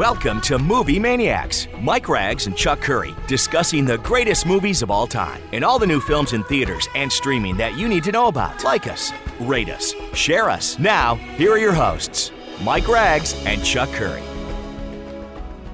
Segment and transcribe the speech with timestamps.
[0.00, 1.68] Welcome to Movie Maniacs.
[1.78, 5.86] Mike Rags and Chuck Curry discussing the greatest movies of all time and all the
[5.86, 8.64] new films in theaters and streaming that you need to know about.
[8.64, 10.78] Like us, rate us, share us.
[10.78, 14.22] Now, here are your hosts, Mike Rags and Chuck Curry.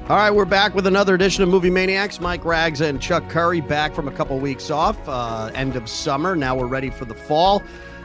[0.08, 2.20] All right, we're back with another edition of Movie Maniacs.
[2.20, 6.34] Mike Rags and Chuck Curry back from a couple weeks off, uh, end of summer.
[6.34, 7.62] Now we're ready for the fall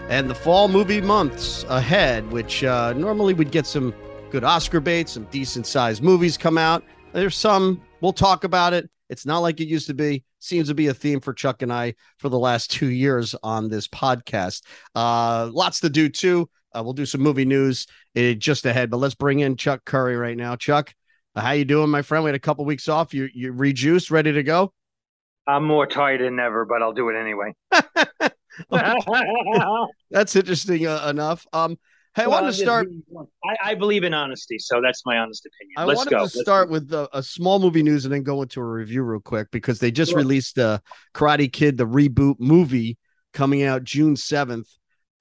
[0.07, 3.91] and the fall movie months ahead, which uh, normally we'd get some
[4.31, 6.85] good Oscar bait, some decent sized movies come out.
[7.11, 8.89] There's some, we'll talk about it.
[9.09, 10.23] It's not like it used to be.
[10.39, 13.67] Seems to be a theme for Chuck and I for the last two years on
[13.67, 14.63] this podcast.
[14.95, 16.49] Uh, lots to do too.
[16.73, 20.15] Uh, we'll do some movie news uh, just ahead, but let's bring in Chuck Curry
[20.15, 20.55] right now.
[20.55, 20.93] Chuck,
[21.35, 22.23] uh, how you doing, my friend?
[22.23, 23.13] We had a couple weeks off.
[23.13, 24.73] You you rejuiced, ready to go?
[25.45, 27.53] I'm more tired than ever, but I'll do it anyway.
[30.09, 31.45] That's interesting uh, enough.
[31.51, 31.77] Um,
[32.13, 32.87] Hey, I Well, wanted to start.
[33.45, 35.75] I, I believe in honesty, so that's my honest opinion.
[35.77, 36.17] I Let's wanted go.
[36.17, 36.73] to Let's start go.
[36.73, 39.79] with a, a small movie news and then go into a review real quick because
[39.79, 40.19] they just Sure.
[40.19, 40.79] released uh,
[41.13, 42.97] Karate Kid, the reboot movie,
[43.33, 44.67] coming out June seventh,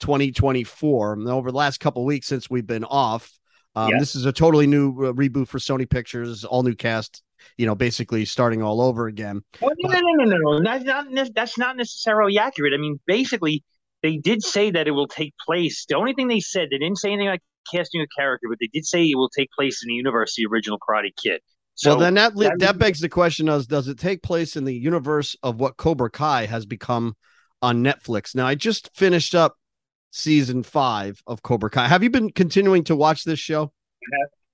[0.01, 1.13] twenty twenty four.
[1.13, 3.31] And over the last couple weeks since we've been off,
[3.77, 3.99] um, Yeah.
[4.01, 7.23] this is a totally new uh, reboot for Sony Pictures, all new cast.
[7.57, 9.43] You know, basically starting all over again.
[9.63, 10.63] Oh, no, no, no, no, no, no.
[10.63, 12.75] That's not, that's not necessarily accurate.
[12.75, 13.65] I mean, basically,
[14.03, 15.85] they did say that it will take place.
[15.89, 18.69] The only thing they said, they didn't say anything like casting a character, but they
[18.73, 21.41] did say it will take place in the universe, of the original Karate Kid.
[21.75, 24.65] So well, then that that- that begs the question: of does it take place in
[24.65, 27.17] the universe of what Cobra Kai has become
[27.63, 28.35] on Netflix?
[28.35, 29.57] Now, I just finished up
[30.11, 31.87] season five of Cobra Kai.
[31.89, 33.73] Have you been continuing to watch this show?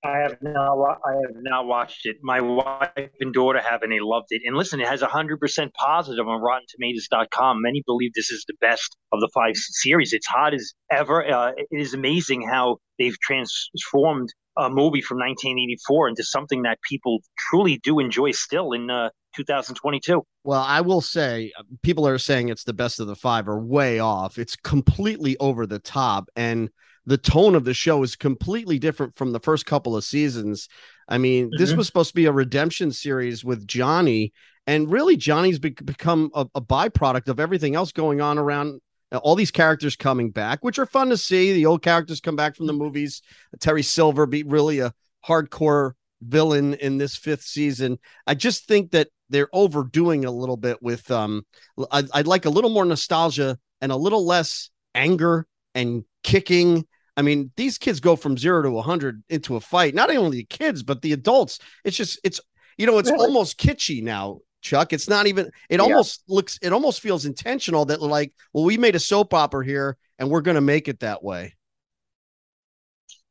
[0.05, 0.99] I have not.
[1.05, 2.17] I have not watched it.
[2.23, 4.43] My wife and daughter have, and they loved it.
[4.45, 7.63] And listen, it has hundred percent positive on RottenTomatoes.com.
[7.63, 10.13] Many believe this is the best of the five series.
[10.13, 11.29] It's hot as ever.
[11.29, 17.19] Uh, it is amazing how they've transformed a movie from 1984 into something that people
[17.51, 20.23] truly do enjoy still in uh, 2022.
[20.45, 23.61] Well, I will say, uh, people are saying it's the best of the five are
[23.61, 24.39] way off.
[24.39, 26.71] It's completely over the top, and
[27.07, 30.69] the tone of the show is completely different from the first couple of seasons.
[31.09, 31.77] I mean, this Mhm.
[31.77, 34.33] was supposed to be a redemption series with Johnny,
[34.67, 38.81] and really, Johnny's be- become a, a byproduct of everything else going on around.
[39.13, 41.53] uh, All these characters coming back, which are fun to see.
[41.53, 43.23] The old characters come back from the movies.
[43.61, 44.93] Terry Silver be really a
[45.25, 47.99] hardcore villain in this fifth season.
[48.27, 51.45] I just think that they're overdoing a little bit with um
[51.93, 57.23] I'd, I'd like a little more nostalgia and a little less anger and kicking i
[57.23, 60.83] mean these kids go from zero to 100 into a fight not only the kids
[60.83, 62.41] but the adults it's just it's
[62.79, 63.27] you know it's Really?
[63.27, 65.83] almost kitschy now chuck it's not even it Yeah.
[65.85, 69.97] almost looks it almost feels intentional that like well we made a soap opera here
[70.19, 71.55] and we're going to make it that way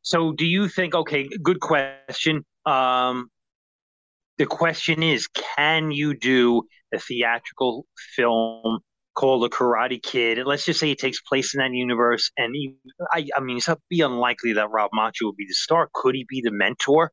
[0.02, 0.94] So, do you think?
[0.94, 2.46] Okay, good question.
[2.66, 3.30] Um,
[4.38, 6.64] the question is, can you do
[6.94, 7.86] a theatrical
[8.16, 8.80] film
[9.16, 10.38] called The Karate Kid?
[10.38, 12.76] And let's just say it takes place in that universe, and you,
[13.12, 15.90] I, I mean, it's not be unlikely that Rob Macchio would be the star.
[15.94, 17.12] Could he be the mentor?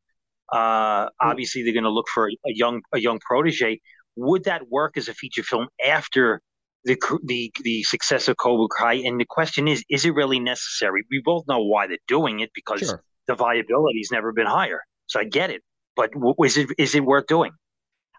[0.52, 3.80] Uh, obviously, they're going to look for a, a young, a young protege.
[4.16, 6.40] Would that work as a feature film after?
[6.84, 11.04] The, the the success of Cobra Kai and the question is is it really necessary
[11.12, 14.80] we both know why they're doing it because sure the viability's never been higher.
[15.06, 15.62] So I get it,
[15.96, 17.52] but w- is it is it worth doing?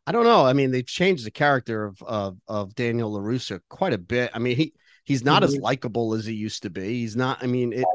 [0.05, 0.45] I don't know.
[0.45, 4.31] I mean, they've changed the character of of, of Daniel Larusso quite a bit.
[4.33, 4.73] I mean, he
[5.05, 5.61] he's not as Mhm.
[5.61, 6.99] likable as he used to be.
[7.01, 7.41] He's not.
[7.43, 7.85] I mean, it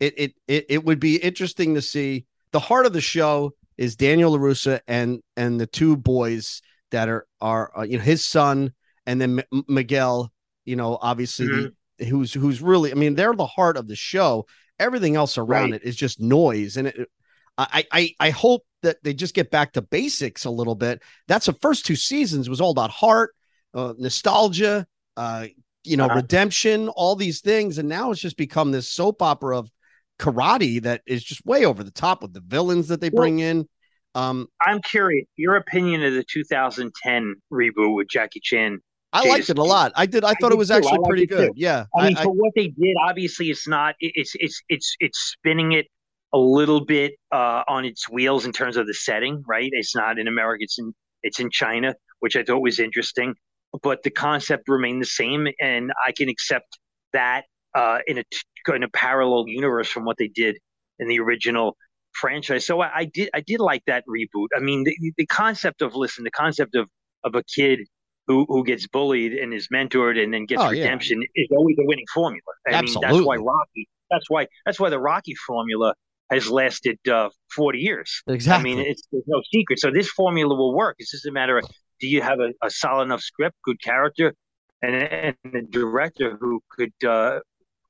[0.00, 2.26] it, it it it would be interesting to see.
[2.52, 7.26] The heart of the show is Daniel Larusso and and the two boys that are
[7.40, 8.72] are uh, you know his son
[9.06, 10.32] and then M- Miguel.
[10.64, 12.90] You know, obviously the, who's who's really.
[12.90, 14.46] I mean, they're the heart of the show.
[14.78, 15.74] Everything else around Right.
[15.82, 17.08] it is just noise, and it.
[17.72, 21.46] I, I I hope that they just get back to basics a little bit that's
[21.46, 23.34] the first two seasons was all about heart,
[23.74, 24.86] uh, nostalgia,
[25.16, 25.46] uh,
[25.84, 26.16] you know, Uh-huh.
[26.16, 29.70] redemption, all these things, and now it's just become this soap opera of
[30.18, 33.38] karate that is just way over the top with the villains that they Well- bring
[33.40, 33.68] in.
[34.14, 38.80] Um, I'm curious your opinion of the 2010 reboot with Jackie Chan.
[39.12, 39.92] I liked it a lot.
[39.96, 40.24] I did.
[40.24, 40.74] I thought did it was too.
[40.74, 41.36] Actually pretty it too.
[41.36, 41.52] good.
[41.56, 43.94] Yeah, I mean, I- for what they did, obviously it's not.
[44.00, 45.86] It's it's it's it's spinning it
[46.32, 49.42] a little bit uh, on its wheels in terms of the setting.
[49.46, 49.70] Right?
[49.72, 50.64] It's not in America.
[50.64, 50.92] It's in
[51.22, 53.34] it's in China, which I thought was interesting.
[53.82, 56.78] But the concept remained the same, and I can accept
[57.12, 57.44] that
[57.74, 58.24] uh, in a
[58.74, 60.58] in a parallel universe from what they did
[60.98, 61.76] in the original
[62.12, 62.66] franchise.
[62.66, 64.48] So I, I did I did like that reboot.
[64.56, 66.88] I mean, the, the concept of listen, the concept of
[67.24, 67.80] of a kid
[68.26, 70.82] who who gets bullied and is mentored and then gets Oh, yeah.
[70.82, 72.40] redemption is always a winning formula.
[72.68, 73.88] I mean, that's why Rocky.
[74.10, 75.94] That's why that's why the Rocky formula
[76.30, 78.22] has lasted uh, 40 years.
[78.28, 78.72] Exactly.
[78.72, 79.78] I mean, it's there's no secret.
[79.80, 80.96] So this formula will work.
[80.98, 81.64] It's just a matter of
[82.00, 84.34] do you have a, a solid enough script, good character,
[84.82, 87.40] and, and a director who could uh,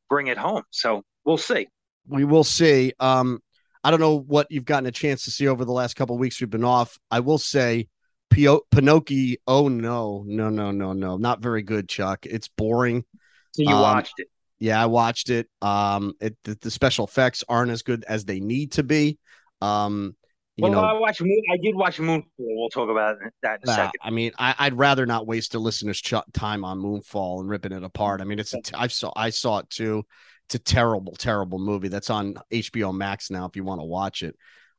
[0.08, 0.62] bring it home.
[0.70, 1.68] So we'll see.
[2.08, 2.92] We will see.
[2.98, 3.40] Um,
[3.84, 6.20] I don't know what you've gotten a chance to see over the last couple of
[6.20, 6.98] weeks we've been off.
[7.10, 7.88] I will say
[8.30, 9.36] Pio- Pinocchio.
[9.46, 12.26] Oh no, no, no, no, no, not very good, Chuck.
[12.26, 13.04] It's boring.
[13.52, 14.28] So you Um, watched it.
[14.60, 15.48] Yeah, I watched it.
[15.62, 19.18] Um, it the, the special effects aren't as good as they need to be.
[19.62, 20.14] Um,
[20.56, 21.22] you Well, know, I watched.
[21.22, 22.24] Moon, I did watch Moonfall.
[22.38, 24.00] We'll talk about that in a Nah, second.
[24.02, 27.72] I mean, I, I'd rather not waste a listener's ch- time on Moonfall and ripping
[27.72, 28.20] it apart.
[28.20, 30.04] I mean, it's a t- I saw I saw it too.
[30.46, 33.46] It's a terrible, terrible movie that's on HBO Max now.
[33.46, 34.36] If you want to watch it,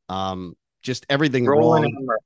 [0.09, 1.95] um, just everything Roland wrong.
[2.03, 2.21] Emmerich.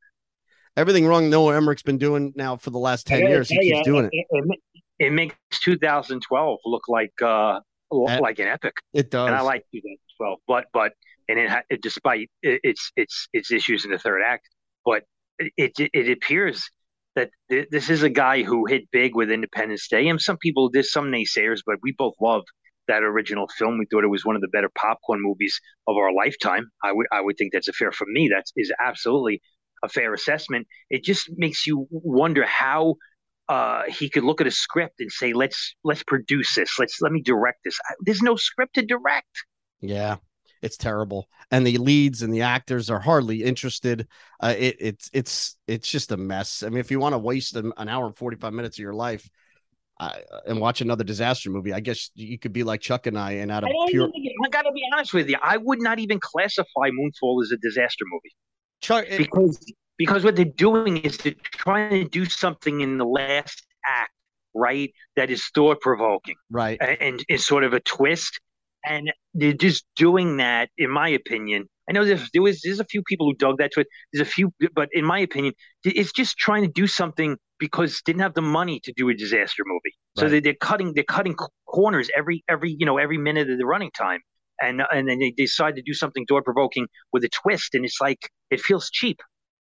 [0.75, 1.29] Everything wrong.
[1.29, 3.47] Noah Emmerich's been doing now for the last ten years.
[3.47, 4.59] He keeps doing it.
[4.99, 7.59] It, makes 2012 look like uh
[7.91, 9.27] like an epic, It does.
[9.27, 10.39] and I like 2012.
[10.47, 10.93] But but
[11.29, 14.47] and it, it despite its its its issues in the third act,
[14.85, 15.03] but
[15.39, 16.69] it it, it appears
[17.15, 20.69] that th- this is a guy who hit big with Independence Day, and some people,
[20.71, 22.43] there's some naysayers, but we both love
[22.87, 23.77] that original film.
[23.77, 26.69] We thought it was one of the better popcorn movies of our lifetime.
[26.83, 28.29] I would I would think that's a fair for me.
[28.29, 29.41] That is absolutely
[29.83, 30.67] a fair assessment.
[30.89, 32.95] It just makes you wonder how
[33.47, 36.77] uh, he could look at a script and say, "Let's let's produce this.
[36.79, 39.45] Let's let me direct this." There's no script to direct.
[39.81, 40.17] Yeah,
[40.61, 44.07] it's terrible, and the leads and the actors are hardly interested.
[44.41, 46.63] Uh, it, it's it's it's just a mess.
[46.63, 48.81] I mean, if you want to waste an, an hour and forty five minutes of
[48.81, 49.29] your life
[49.99, 50.13] uh,
[50.47, 53.51] and watch another disaster movie, I guess you could be like Chuck and I, and
[53.51, 55.37] out of I, pure it- I gotta be honest with you.
[55.41, 58.35] I would not even classify Moonfall as a disaster movie.
[58.81, 59.59] Chuck, because
[59.97, 64.11] because what they're doing is they're trying to do something in the last act,
[64.53, 64.91] right?
[65.15, 66.77] That is thought provoking right?
[66.81, 68.39] and, is sort of a twist,
[68.85, 71.67] and they're just doing that, in my opinion.
[71.89, 73.87] I know there's there was there's a few people who dug that to it.
[74.11, 75.53] There's a few, but in my opinion,
[75.83, 79.63] it's just trying to do something because didn't have the money to do a disaster
[79.65, 79.95] movie.
[80.17, 81.35] So they, they're cutting they're cutting
[81.67, 84.21] corners every every you know every minute of the running time,
[84.61, 87.99] and and then they decide to do something thought provoking with a twist, and it's
[88.01, 89.19] like it feels cheap.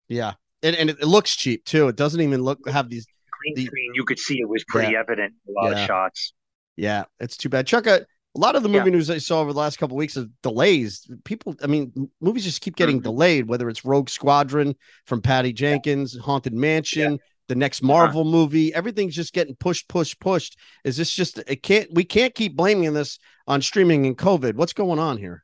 [0.09, 0.33] Yeah,
[0.63, 1.87] and and it, it looks cheap too.
[1.87, 3.05] It doesn't even look have these.
[3.31, 5.81] green The- screen, you could see it was pretty evident in a lot Yeah.
[5.81, 6.33] of shots.
[6.75, 7.65] Yeah, it's too bad.
[7.67, 7.99] Chuck, uh,
[8.35, 8.79] a lot of the Yeah.
[8.79, 11.09] movie news I saw over the last couple of weeks is delays.
[11.23, 13.03] People, I mean, movies just keep getting Mhm.
[13.03, 13.47] delayed.
[13.47, 14.75] Whether it's Rogue Squadron
[15.05, 17.87] from Patty Jenkins, Haunted Mansion, the next Uh-huh.
[17.87, 20.57] Marvel movie, everything's just getting pushed, pushed, pushed.
[20.83, 21.37] Is this just?
[21.47, 21.87] It can't.
[21.93, 24.55] We can't keep blaming this on streaming and COVID.
[24.55, 25.43] What's going on here?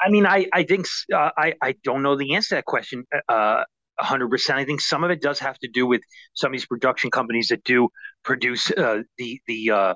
[0.00, 3.04] I mean, I I think uh, I I don't know the answer to that question.
[3.28, 3.64] Uh,
[3.98, 4.58] hundred percent.
[4.58, 6.02] I think some of it does have to do with
[6.34, 7.88] some of these production companies that do
[8.22, 9.94] produce uh, the the uh,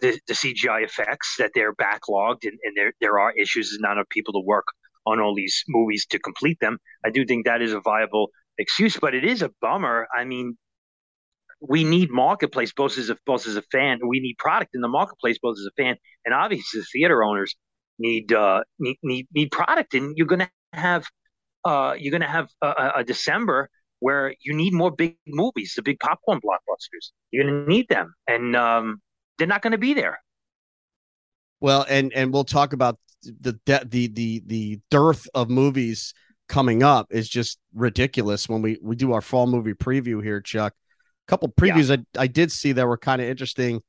[0.00, 3.92] the, the CGI effects that they're backlogged and, and there there are issues and not
[3.92, 4.66] enough people to work
[5.06, 6.78] on all these movies to complete them.
[7.04, 10.06] I do think that is a viable excuse, but it is a bummer.
[10.14, 10.56] I mean,
[11.60, 14.00] we need marketplace both as a both as a fan.
[14.06, 17.54] We need product in the marketplace both as a fan and obviously the theater owners
[17.98, 21.06] need uh need need, need product and you're going to have
[21.64, 23.68] uh you're going to have a, a- December
[24.00, 27.12] where you need more big movies, the big popcorn blockbusters.
[27.30, 29.00] You're going to need them and um
[29.38, 30.20] they're not going to be there.
[31.60, 36.12] Well, and and we'll talk about the the the the dearth of movies
[36.48, 40.74] coming up is just ridiculous when we we do our fall movie preview here, Chuck.
[41.26, 43.80] A couple previews I, I did see that were kind of interesting.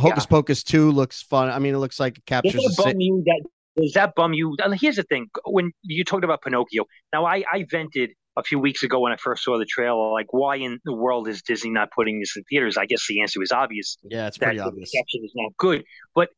[0.00, 1.50] Hocus Pocus 2 looks fun.
[1.50, 3.42] I mean, it looks like it captures the that sa- bum you that
[3.80, 4.56] does that bum you?
[4.62, 8.58] and Here's the thing: when you talked about Pinocchio, now I, I vented a few
[8.58, 11.70] weeks ago when I first saw the trailer, like why in the world is Disney
[11.70, 12.76] not putting this in theaters?
[12.76, 13.96] I guess the answer is obvious.
[14.04, 14.90] Yeah, it's pretty the obvious.
[14.94, 15.84] reception is not good.
[16.14, 16.28] But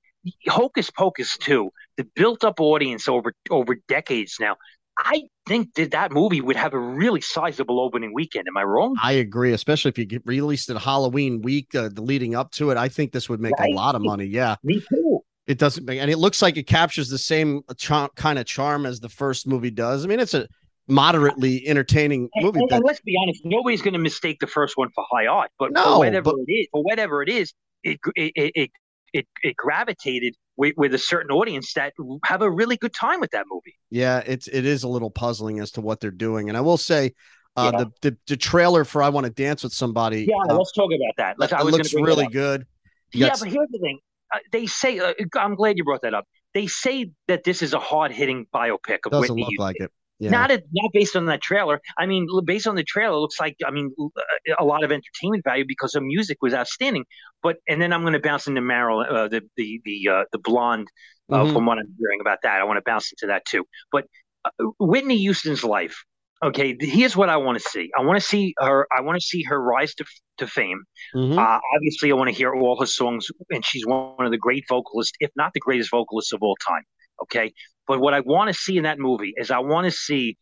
[0.49, 4.56] Hocus Pocus 2, the built up audience over over decades now,
[4.99, 8.47] I think that that movie would have a really sizable opening weekend.
[8.49, 8.97] Am I wrong?
[9.02, 12.70] I agree, especially if you get released at Halloween week, uh, the leading up to
[12.70, 12.76] it.
[12.76, 13.73] I think this would make Right.
[13.73, 14.25] a lot of money.
[14.26, 15.20] Yeah, Me too.
[15.50, 17.62] It doesn't make, and it looks like it captures the same
[18.16, 20.04] kind of charm as the first movie does.
[20.04, 20.47] I mean, it's a
[20.88, 22.61] moderately entertaining And, movie.
[22.61, 25.50] and- and let's be honest, nobody's going to mistake the first one for high art.
[25.59, 27.52] But No, for whatever but- it is, for whatever it is,
[27.83, 28.71] it it it it,
[29.12, 33.30] it, it gravitated with, with a certain audience that have a really good time with
[33.33, 33.76] that movie.
[33.90, 36.49] yeah, it's it is a little puzzling as to what they're doing.
[36.49, 37.12] And I will say,
[37.57, 37.78] uh, Yeah.
[37.85, 40.90] the, the the trailer for "I Want to Dance with Somebody" Yeah, uh, let's talk
[40.92, 41.38] about that.
[41.38, 42.66] Let's, that looks that really good.
[43.12, 43.99] You Yeah, got- but here's the thing.
[44.32, 46.25] Uh, they say, uh, I'm glad you brought that up.
[46.54, 49.42] They say that this is a hard hitting biopic of doesn't Whitney.
[49.42, 49.90] look like it.
[50.18, 50.30] Yeah.
[50.30, 51.80] Not a, not based on that trailer.
[51.99, 54.92] I mean, based on the trailer, it looks like I mean uh, a lot of
[54.92, 57.06] entertainment value because the music was outstanding.
[57.42, 60.38] But and then I'm going to bounce into Meryl, uh, the the the uh, the
[60.38, 60.88] blonde.
[61.32, 61.52] Uh, Mhm.
[61.52, 63.64] From what I'm hearing about that, I want to bounce into that too.
[63.92, 64.04] But
[64.44, 66.02] uh, Whitney Houston's life.
[66.42, 67.90] Okay, here's what I want to see.
[67.99, 68.87] I want to see her.
[68.97, 70.04] I want to see her rise to
[70.38, 70.82] to fame.
[71.14, 71.38] Mm-hmm.
[71.38, 74.64] Uh, obviously, I want to hear all her songs, and she's one of the great
[74.68, 76.82] vocalists, if not the greatest vocalist of all time.
[77.23, 77.52] Okay,
[77.87, 80.38] but what I want to see in that movie is I want to see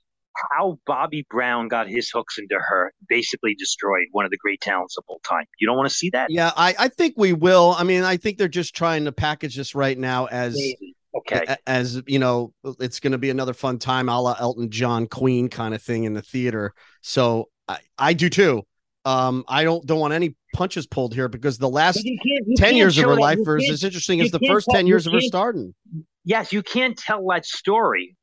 [0.53, 4.97] how Bobby Brown got his hooks into her, basically destroyed one of the great talents
[4.97, 5.45] of all time.
[5.59, 6.29] You don't want to see that?
[6.31, 7.75] Yeah, I, I think we will.
[7.77, 10.95] I mean, I think they're just trying to package this right now as Maybe.
[11.15, 15.07] Okay, as you know, it's going to be another fun time, a la Elton John,
[15.07, 16.75] Queen kind of thing in the theater.
[17.03, 18.63] So I, I do too.
[19.05, 22.57] Um, I don't don't want any punches pulled here because the last you can't, you
[22.57, 25.21] 10 years of her life is as interesting as the first 10 years of her
[25.21, 25.75] starting.
[26.25, 28.17] Yes, you can't tell that story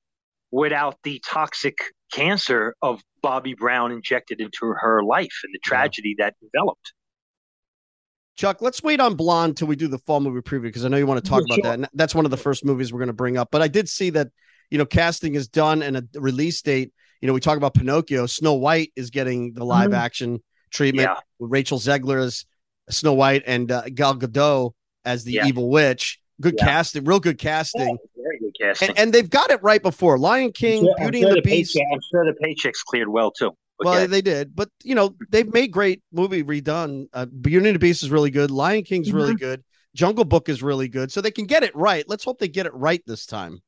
[0.51, 1.77] without the toxic
[2.13, 6.25] cancer of Bobby Brown injected into her life and the tragedy yeah.
[6.25, 6.93] that developed.
[8.35, 10.97] Chuck, let's wait on Blonde till we do the fall movie preview because I know
[10.97, 11.63] you want to talk yeah, about sure.
[11.63, 11.73] that.
[11.79, 13.49] And that's one of the first movies we're going to bring up.
[13.51, 14.27] But I did see that,
[14.69, 16.91] you know, casting is done and a release date.
[17.21, 18.25] You know, we talk about Pinocchio.
[18.25, 19.99] Snow White is getting the live mm-hmm.
[19.99, 21.07] action treatment.
[21.09, 21.19] Yeah.
[21.39, 22.45] Rachel Zegler as
[22.89, 24.73] Snow White and uh, Gal Gadot
[25.05, 25.47] as the yeah.
[25.47, 26.19] evil witch.
[26.41, 27.97] Good casting, real good casting.
[28.17, 28.89] very good casting.
[28.89, 31.49] And, and, they've got it right before Lion King, sure, Beauty sure and the, the
[31.49, 31.79] Beast.
[31.93, 33.55] I'm sure the paychecks cleared well too.
[33.79, 37.07] Well, they did, but you know they've made great movie redone.
[37.13, 38.51] Uh, Beauty and the Beast is really good.
[38.51, 39.17] Lion King's mm-hmm.
[39.17, 39.63] really good.
[39.95, 41.11] Jungle Book is really good.
[41.11, 42.03] So they can get it right.
[42.07, 43.61] Let's hope they get it right this time.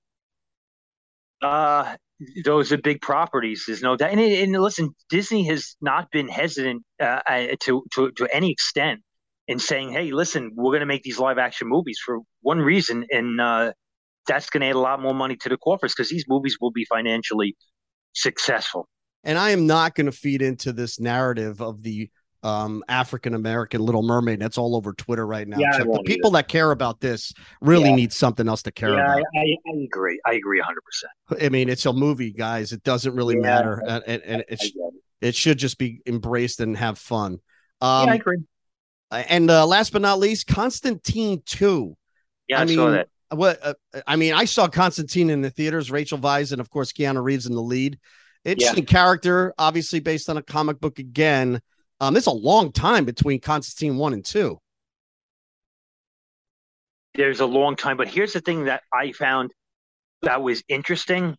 [1.41, 1.95] Uh,
[2.43, 3.63] those are big properties.
[3.65, 4.11] There's no doubt.
[4.11, 9.01] And, and listen, Disney has not been hesitant uh, uh, to, to to any extent
[9.47, 13.05] in saying, "Hey, listen, we're going to make these live action movies for one reason,
[13.11, 13.71] and uh,
[14.27, 16.71] that's going to add a lot more money to the coffers because these movies will
[16.71, 17.55] be financially
[18.13, 18.87] successful."
[19.24, 22.09] And I am not going to feed into this narrative of the
[22.43, 24.39] um, African American Little Mermaid.
[24.39, 25.57] That's all over Twitter right now.
[25.57, 26.38] Yeah, the people either.
[26.38, 27.95] that care about this really yeah.
[27.95, 29.24] need something else to care yeah, about.
[29.36, 30.19] I, I, agree.
[30.25, 31.43] I agree 100%.
[31.43, 32.71] I mean, it's a movie, guys.
[32.71, 33.83] It doesn't really yeah, matter.
[33.86, 37.39] and, and, and it, it, it, should just be embraced and have fun.
[37.81, 38.38] Um, yeah, I agree.
[39.12, 41.97] And uh, last but not least, Constantine 2.
[42.50, 43.07] Yeah, I, I mean, saw that.
[43.29, 43.74] What uh,
[44.05, 47.45] I mean, I saw Constantine in the theaters, Rachel Weisz, and of course Keanu Reeves
[47.45, 48.00] in the lead.
[48.47, 51.61] Interesting character, obviously based on a comic book again.
[51.99, 54.59] Um, there's a long time between Constantine one and two.
[57.15, 59.51] There's a long time, but here's the thing that I found
[60.21, 61.35] that was interesting.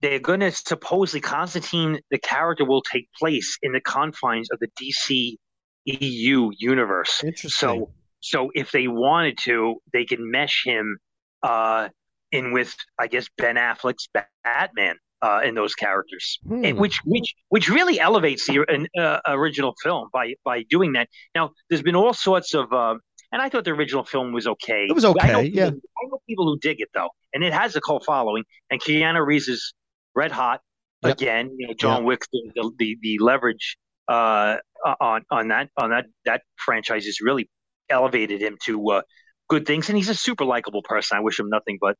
[0.00, 4.68] They're going to supposedly Constantine, the character, will take place in the confines of the
[4.80, 5.36] DC
[5.84, 7.22] EU universe.
[7.22, 7.50] Interesting.
[7.50, 10.98] So, so if they wanted to, they can mesh him
[11.42, 11.90] uh,
[12.32, 14.08] in with, I guess, Ben Affleck's
[14.42, 16.64] Batman uh, in those characters, hmm.
[16.66, 21.08] and which which which really elevates the uh, original film by by doing that.
[21.34, 22.96] Now, there's been all sorts of, uh,
[23.32, 24.84] and I thought the original film was okay.
[24.86, 25.70] It was okay, I yeah.
[25.70, 28.44] People, I know people who dig it though, and it has a cult following.
[28.70, 29.72] And Keanu Reeves is
[30.14, 30.60] red hot
[31.02, 31.14] yep.
[31.14, 31.56] again.
[31.58, 32.06] You know, John yep.
[32.06, 33.78] Wick, the, the the leverage
[34.08, 34.56] uh,
[35.00, 37.48] on on that on that that franchise has really
[37.88, 39.02] elevated him to uh,
[39.48, 41.16] good things, and he's a super likable person.
[41.16, 41.96] I wish him nothing but.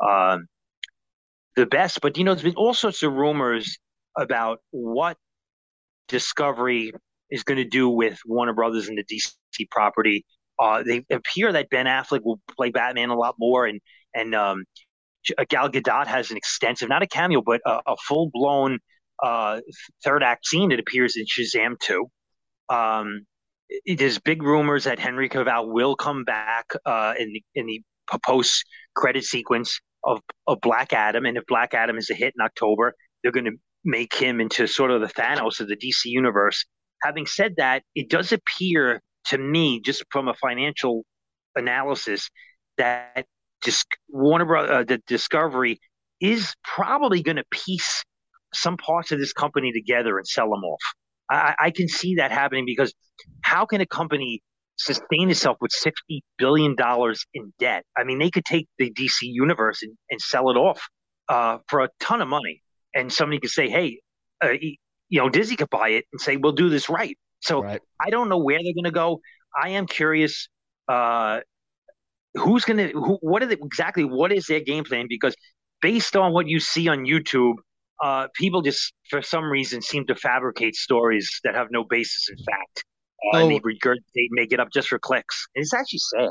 [0.00, 0.46] Um,
[1.58, 2.00] the best.
[2.00, 3.78] But you know, there's been all sorts of rumors
[4.16, 5.16] about what
[6.08, 6.92] Discovery
[7.30, 10.24] is going to do with Warner Brothers and the DC property.
[10.58, 13.80] Uh, they appear that Ben Affleck will play Batman a lot more, and
[14.14, 14.64] and um,
[15.48, 18.78] Gal Gadot has an extensive, not a cameo, but a, a full blown
[19.22, 19.60] uh,
[20.04, 22.06] third act scene that appears in Shazam 2.
[22.70, 23.26] Um,
[23.86, 27.82] there's big rumors that Henry Cavill will come back uh, in the in the
[28.24, 31.26] post credit sequence of, of Black Adam.
[31.26, 34.66] And if Black Adam is a hit in October, they're going to make him into
[34.66, 36.64] sort of the Thanos of the DC universe.
[37.02, 41.04] Having said that, it does appear to me, just from a financial
[41.54, 42.28] analysis,
[42.78, 43.26] that
[43.62, 44.70] just Warner Bros.
[44.70, 45.78] Uh, the Discovery
[46.20, 48.02] is probably going to piece
[48.54, 50.80] some parts of this company together and sell them off.
[51.30, 52.94] I, I, can see that happening because
[53.42, 54.40] how can a company
[54.78, 56.76] sustain itself with $60 billion
[57.34, 57.84] in debt.
[57.96, 60.80] I mean, they could take the DC universe and, and sell it off
[61.28, 62.62] uh, for a ton of money.
[62.94, 64.00] And somebody could say, hey,
[64.42, 64.52] uh,
[65.08, 67.16] you know, Disney could buy it and say, we'll do this right.
[67.40, 67.80] So right.
[68.00, 69.20] I don't know where they're going to go.
[69.60, 70.48] I am curious
[70.88, 71.40] uh,
[72.34, 75.06] who's going to, who, what are they, exactly, what is their game plan?
[75.08, 75.34] Because
[75.82, 77.54] based on what you see on YouTube,
[78.02, 82.36] uh, people just, for some reason, seem to fabricate stories that have no basis in
[82.44, 82.84] fact
[83.32, 83.38] oh.
[83.38, 85.46] and they regurgitate make it up just for clicks.
[85.54, 86.30] It's actually sad.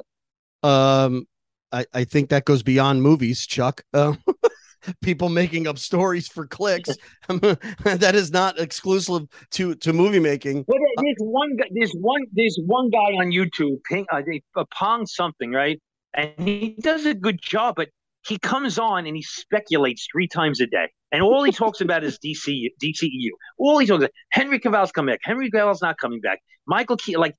[0.64, 1.26] Um,
[1.72, 3.84] I, I think that goes beyond movies, Chuck.
[3.94, 4.14] Uh,
[5.02, 6.90] people making up stories for clicks.
[7.28, 10.66] that is not exclusive to to movie making.
[10.68, 11.66] Well, there's one guy.
[11.72, 12.22] There's one.
[12.34, 15.82] There's one guy on YouTube, Ping, uh, they, uh, Pong something, right?
[16.14, 17.90] And he does a good job, but
[18.28, 22.04] he comes on and he speculates three times a day, and all he talks about
[22.04, 23.30] is DC DCEU.
[23.58, 25.22] All he talks about Henry Cavill's coming back.
[25.24, 26.40] Henry Cavill's not coming back.
[26.66, 27.36] Michael Keaton, like.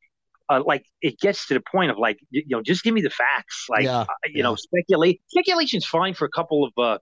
[0.50, 3.02] Uh, like it gets to the point of like you, you know just give me
[3.02, 4.44] the facts like yeah, uh, you yeah.
[4.44, 6.96] know speculate speculation's fine for a couple of uh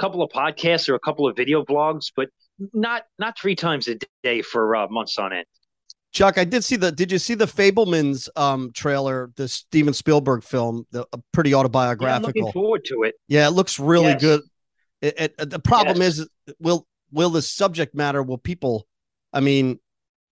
[0.00, 2.28] couple of podcasts or a couple of video blogs but
[2.74, 5.46] not not three times a day for uh, months on end
[6.12, 6.92] Chuck, I did see the.
[6.92, 9.30] Did you see the Fabelmans um, trailer?
[9.36, 12.32] The Steven Spielberg film, the pretty autobiographical.
[12.34, 13.14] Yeah, looking forward to it.
[13.28, 14.20] Yeah, it looks really yes.
[14.20, 14.40] good.
[15.02, 16.18] It, it, the problem yes.
[16.18, 16.28] is,
[16.60, 18.22] will will the subject matter?
[18.22, 18.86] Will people?
[19.32, 19.80] I mean,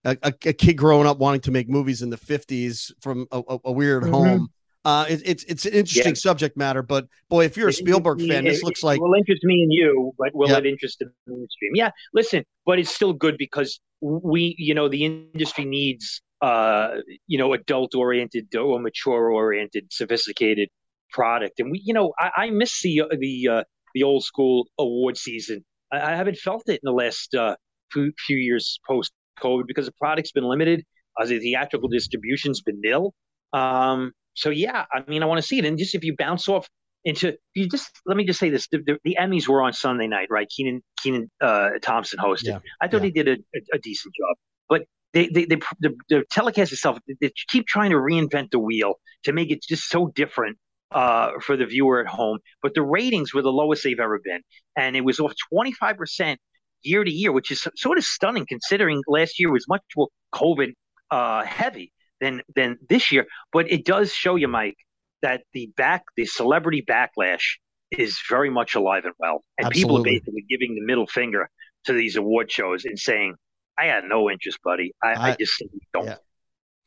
[0.04, 3.42] a, a, a, kid growing up wanting to make movies in the fifties from a,
[3.64, 4.12] a weird mm-hmm.
[4.12, 4.48] home.
[4.84, 6.18] Uh, it, it's it's an interesting yeah.
[6.18, 9.62] subject matter, but boy, if you're a Spielberg fan, this looks like will interest me
[9.62, 10.56] and you, but will yeah.
[10.56, 11.72] it interest the mainstream?
[11.74, 16.92] Yeah, listen, but it's still good because we, you know, the industry needs, uh,
[17.26, 20.70] you know, adult oriented or mature oriented, sophisticated
[21.10, 25.16] product, and we, you know, I, I miss the the uh, the old school award
[25.16, 25.64] season.
[25.92, 27.56] I, I haven't felt it in the last uh,
[27.92, 30.84] few, few years post COVID because the product's been limited.
[31.20, 33.14] Uh, the theatrical distribution's been nil.
[33.52, 35.64] Um, so yeah, I mean, I want to see it.
[35.64, 36.68] And just if you bounce off
[37.04, 40.06] into, you just let me just say this: the, the, the Emmys were on Sunday
[40.06, 40.48] night, right?
[40.56, 42.44] Kenan Kenan uh, Thompson hosted.
[42.44, 42.58] Yeah.
[42.80, 43.06] I thought yeah.
[43.06, 44.36] he did a, a, a, decent job,
[44.68, 44.82] but
[45.12, 48.94] they, they, they the, the telecast itself, they keep trying to reinvent the wheel
[49.24, 50.56] to make it just so different
[50.92, 52.38] uh, for the viewer at home.
[52.62, 54.42] But the ratings were the lowest they've ever been,
[54.76, 56.40] and it was off twenty five percent
[56.82, 60.72] year to year, which is sort of stunning considering last year was much more COVID
[61.10, 63.26] uh, heavy than than this year.
[63.52, 64.76] But it does show you, Mike,
[65.22, 67.58] that the back the celebrity backlash
[67.90, 69.82] is very much alive and well, and Absolutely.
[69.82, 71.48] people are basically giving the middle finger
[71.84, 73.34] to these award shows and saying,
[73.78, 74.92] "I had no interest, buddy.
[75.02, 75.62] I, I, I just
[75.92, 76.16] don't." Yeah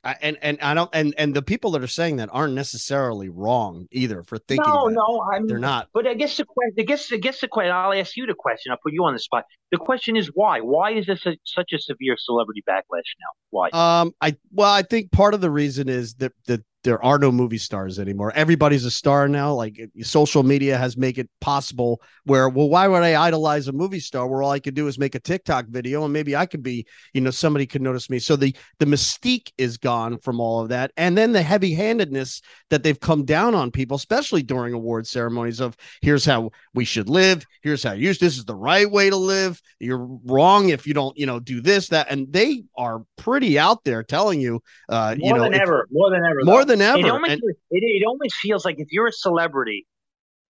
[0.04, 3.88] and and I don't and and the people that are saying that aren't necessarily wrong
[3.92, 4.72] either for thinking.
[4.72, 5.88] No, no, I'm they're not.
[5.94, 7.72] But I guess the question, I guess, I guess the question.
[7.72, 8.72] I'll ask you the question.
[8.72, 9.46] I'll put you on the spot.
[9.72, 10.60] The question is why?
[10.60, 12.82] Why is this a, such a severe celebrity backlash
[13.20, 13.32] now?
[13.50, 13.70] Why?
[13.70, 17.32] Um, I well, I think part of the reason is that that there are no
[17.32, 18.32] movie stars anymore.
[18.36, 19.54] Everybody's a star now.
[19.54, 24.00] Like social media has made it possible where, well, why would I idolize a movie
[24.00, 26.64] star where all I could do is make a TikTok video and maybe I could
[26.64, 28.20] be, you know, somebody could notice me.
[28.20, 30.92] So the the mystique is gone from all of that.
[30.98, 35.60] And then the heavy handedness that they've come down on people, especially during award ceremonies
[35.60, 37.46] of here's how we should live.
[37.62, 39.62] Here's how you this is the right way to live.
[39.80, 42.08] You're wrong if you don't, you know, do this, that.
[42.10, 45.88] And they are pretty out there telling you, uh, more you know, than if, ever,
[45.92, 47.00] more than ever, more than than ever.
[47.00, 49.86] It almost, and, it, it almost feels like if you're a celebrity,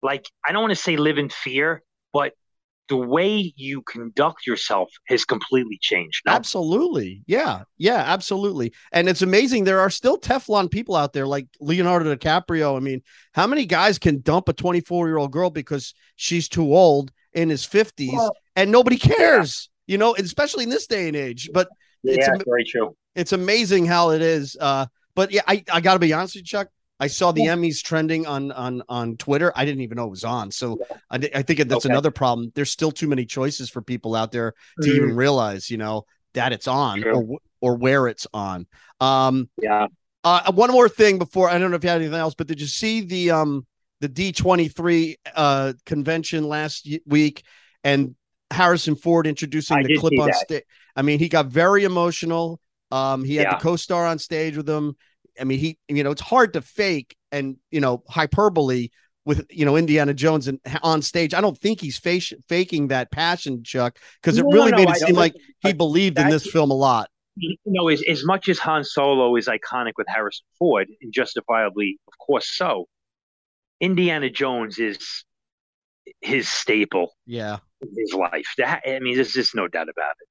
[0.01, 2.33] like I don't want to say live in fear, but
[2.89, 6.23] the way you conduct yourself has completely changed.
[6.25, 6.33] No?
[6.33, 7.23] Absolutely.
[7.27, 7.63] Yeah.
[7.77, 8.73] Yeah, absolutely.
[8.91, 9.63] And it's amazing.
[9.63, 12.77] There are still Teflon people out there like Leonardo DiCaprio.
[12.77, 13.01] I mean,
[13.33, 17.49] how many guys can dump a 24 year old girl because she's too old in
[17.49, 19.93] his 50s well, and nobody cares, yeah.
[19.93, 21.49] you know, especially in this day and age.
[21.53, 21.67] But
[22.03, 22.95] yeah, it's very true.
[23.15, 24.55] It's amazing how it is.
[24.59, 24.85] Uh,
[25.17, 26.67] but yeah, I, I got to be honest with you, Chuck.
[26.99, 27.55] I saw the yeah.
[27.55, 29.51] Emmys trending on on on Twitter.
[29.55, 30.51] I didn't even know it was on.
[30.51, 30.97] So yeah.
[31.09, 31.91] I, I think that's okay.
[31.91, 32.51] another problem.
[32.53, 34.95] There's still too many choices for people out there to mm.
[34.95, 38.67] even realize, you know, that it's on or or where it's on.
[38.99, 39.87] Um, yeah.
[40.23, 42.61] Uh, one more thing before I don't know if you had anything else, but did
[42.61, 43.65] you see the um
[44.01, 47.43] the D23 uh convention last week
[47.83, 48.15] and
[48.51, 50.63] Harrison Ford introducing I the clip on stage?
[50.95, 52.59] I mean, he got very emotional.
[52.91, 53.57] Um, he had yeah.
[53.57, 54.95] the co-star on stage with him.
[55.39, 58.89] I mean, he, you know, it's hard to fake and you know hyperbole
[59.25, 61.33] with you know Indiana Jones and on stage.
[61.33, 64.89] I don't think he's face, faking that passion, Chuck, because it no, really no, made
[64.89, 67.09] it seem like he believed in this film a lot.
[67.35, 71.99] You know, as, as much as Han Solo is iconic with Harrison Ford, and justifiably,
[72.07, 72.87] of course, so.
[73.79, 75.23] Indiana Jones is
[76.21, 77.13] his staple.
[77.27, 77.57] Yeah,
[77.95, 78.47] his life.
[78.57, 80.27] That, I mean, there's just no doubt about it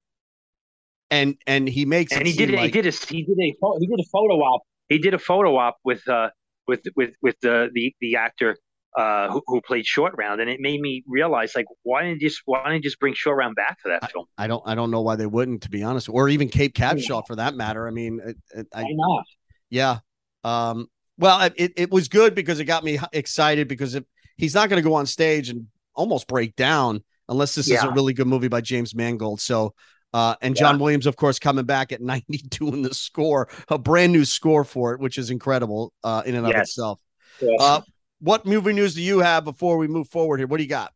[1.11, 2.65] and and he makes and he did like...
[2.65, 5.55] he did a he did a he did a photo op he did a photo
[5.57, 6.29] op with uh
[6.67, 8.57] with with with the the the actor
[8.97, 12.29] uh who, who played short round and it made me realize like why didn't you
[12.29, 14.25] just why didn't you just bring short round back for that I, film?
[14.37, 17.25] I don't I don't know why they wouldn't to be honest or even Cape Capshaw
[17.25, 17.87] for that matter.
[17.87, 19.25] I mean it, it, I, why not?
[19.69, 19.97] Yeah
[20.43, 24.03] um well it, it was good because it got me excited because if
[24.35, 27.77] he's not going to go on stage and almost break down unless this yeah.
[27.77, 29.73] is a really good movie by James Mangold so
[30.17, 30.81] uh, and John yeah.
[30.81, 34.95] Williams, of course, coming back at 92 in the score, a brand new score for
[34.95, 36.69] it, which is incredible uh, in and of yes.
[36.69, 36.99] itself.
[37.39, 37.55] Yes.
[37.61, 37.81] Uh,
[38.19, 40.47] what movie news do you have before we move forward here?
[40.47, 40.91] What do you got?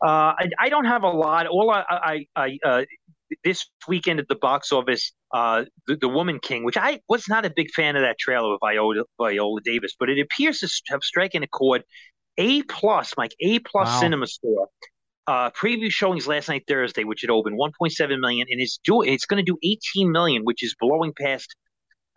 [0.00, 1.48] Uh, I, I, don't have a lot.
[1.48, 2.84] All I, I, I uh,
[3.42, 7.44] this weekend at the box office, uh, the, the, Woman King, which I was not
[7.44, 11.02] a big fan of that trailer of Viola, Viola Davis, but it appears to have
[11.02, 11.82] striking a chord
[12.38, 14.02] A plus, Mike, A plus Wow.
[14.02, 14.66] CinemaScore.
[15.26, 19.24] Uh, preview showings last night Thursday, which it opened 1.7 million, and it's doing it's
[19.24, 21.54] going to do 18 million, which is blowing past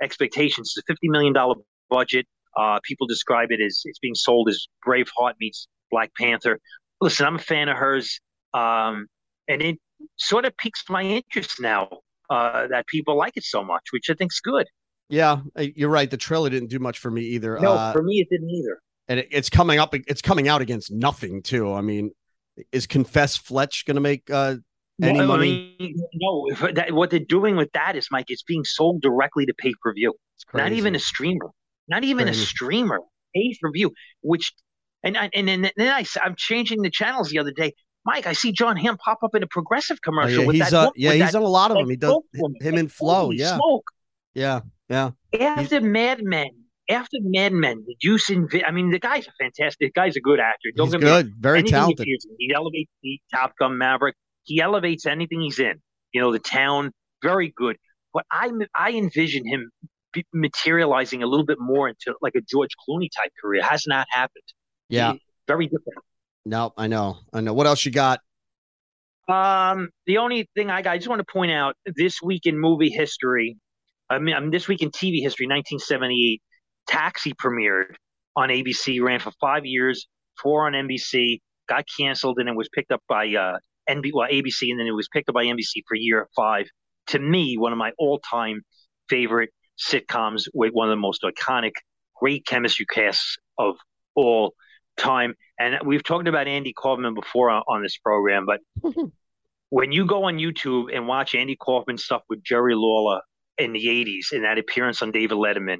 [0.01, 0.73] expectations.
[0.75, 1.55] It's a 50 million dollar
[1.89, 2.25] budget.
[2.57, 6.59] Uh, people describe it as it's being sold as Braveheart meets Black Panther.
[6.99, 8.19] Listen, I'm a fan of hers,
[8.53, 9.07] um,
[9.47, 9.77] and it
[10.17, 11.87] sort of piques my interest now
[12.29, 14.67] uh, that people like it so much, which I think's good.
[15.09, 16.09] Yeah, uh, you're right.
[16.09, 17.57] The trailer didn't do much for me either.
[17.59, 18.79] No, uh, for me, it didn't either.
[19.07, 19.93] and it, it's coming up.
[19.93, 21.71] It's coming out against nothing too.
[21.71, 22.11] I mean,
[22.71, 24.55] is Confess Fletch going to make uh,
[25.01, 25.75] any I money?
[25.79, 29.45] mean, no, if that, what they're doing with that is, Mike, it's being sold directly
[29.45, 30.13] to pay per view.
[30.53, 31.49] Not even a streamer.
[31.87, 32.41] Not even Crazy.
[32.41, 32.99] a streamer.
[33.35, 33.91] Pay per view.
[34.21, 34.53] Which,
[35.03, 37.73] and I- and then, then I, am changing the channels the other day.
[38.05, 40.69] Mike, I see Jon Hamm pop up in a progressive Oh, commercial yeah, with he's
[40.71, 40.73] that.
[40.87, 41.89] uh, yeah, with he's that, on a lot of them.
[41.89, 42.57] He does woman.
[42.61, 43.13] him and Flo.
[43.21, 43.89] Holy Yeah, smoke.
[44.33, 45.11] yeah, yeah.
[45.39, 46.49] After Mad Men,
[46.89, 48.37] after Mad Men, did you see?
[48.65, 49.79] I mean, the guy's a fantastic.
[49.93, 50.69] The guy's a good actor.
[50.75, 52.07] Don't He's good, very he talented.
[52.07, 54.15] in, He elevates the Top Gun Maverick.
[54.43, 55.81] He elevates anything he's in.
[56.13, 57.75] You know, the town, very good.
[58.13, 59.69] But I, I envision him
[60.33, 63.61] materializing a little bit more into like a George Clooney type career.
[63.63, 64.43] Has not happened.
[64.89, 65.99] Yeah, He- very different.
[66.45, 67.53] no, I know, I know.
[67.53, 68.21] What else you got?
[69.27, 72.57] Um, the only thing I got, I just want to point out this week in
[72.57, 73.57] movie history.
[74.09, 76.41] I mean, I mean, this week in TV history, 1978,
[76.87, 77.95] Taxi premiered
[78.35, 80.07] on ABC, ran for five years,
[80.41, 83.57] four on NBC, got canceled, and it was picked up by uh,
[83.89, 86.67] NB, well, ABC, and then it was picked up by NBC for year five.
[87.07, 88.61] To me, one of my all-time
[89.09, 91.73] favorite sitcoms with one of the most iconic,
[92.19, 93.75] great chemistry casts of
[94.15, 94.53] all
[94.97, 95.35] time.
[95.59, 98.59] And we've talked about Andy Kaufman before on, on this program, but
[99.69, 103.21] when you go on YouTube and watch Andy Kaufman stuff with Jerry Lawler
[103.57, 105.77] in the 80s in that appearance on David Letterman,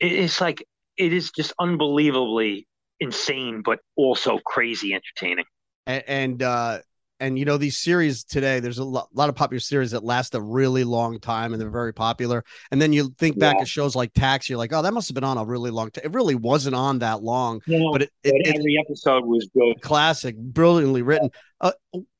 [0.00, 0.64] it's like
[0.96, 2.66] it is just unbelievably
[3.00, 5.44] insane, but also crazy entertaining.
[5.86, 6.78] And and, uh,
[7.20, 8.60] and you know these series today.
[8.60, 11.68] There's a lo- lot of popular series that last a really long time and they're
[11.70, 12.44] very popular.
[12.70, 13.62] And then you think back Yeah.
[13.62, 15.90] at shows like tax you're like, oh, that must have been on a really long
[15.90, 16.04] time.
[16.04, 19.48] It really wasn't on that long, Yeah, but it, it, but it every episode was
[19.54, 19.82] good.
[19.82, 21.30] classic, brilliantly written.
[21.60, 21.72] Uh,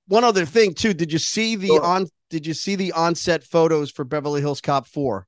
[0.07, 0.93] one other thing too.
[0.93, 1.83] Did you see the Sure.
[1.83, 2.07] on?
[2.29, 5.27] Did you see the onset photos for Beverly Hills Cop Four?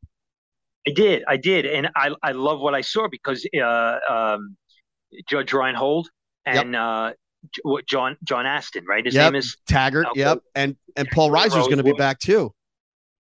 [0.87, 4.57] I did, I did, and I I love what I saw because uh, um,
[5.29, 6.09] Judge Reinhold
[6.45, 7.13] and uh,
[7.63, 9.05] what, John John Ashton, right?
[9.05, 9.33] His Yep.
[9.33, 10.21] name is Taggart, Okay.
[10.21, 12.53] yep, and and Paul Reiser is going to be back too.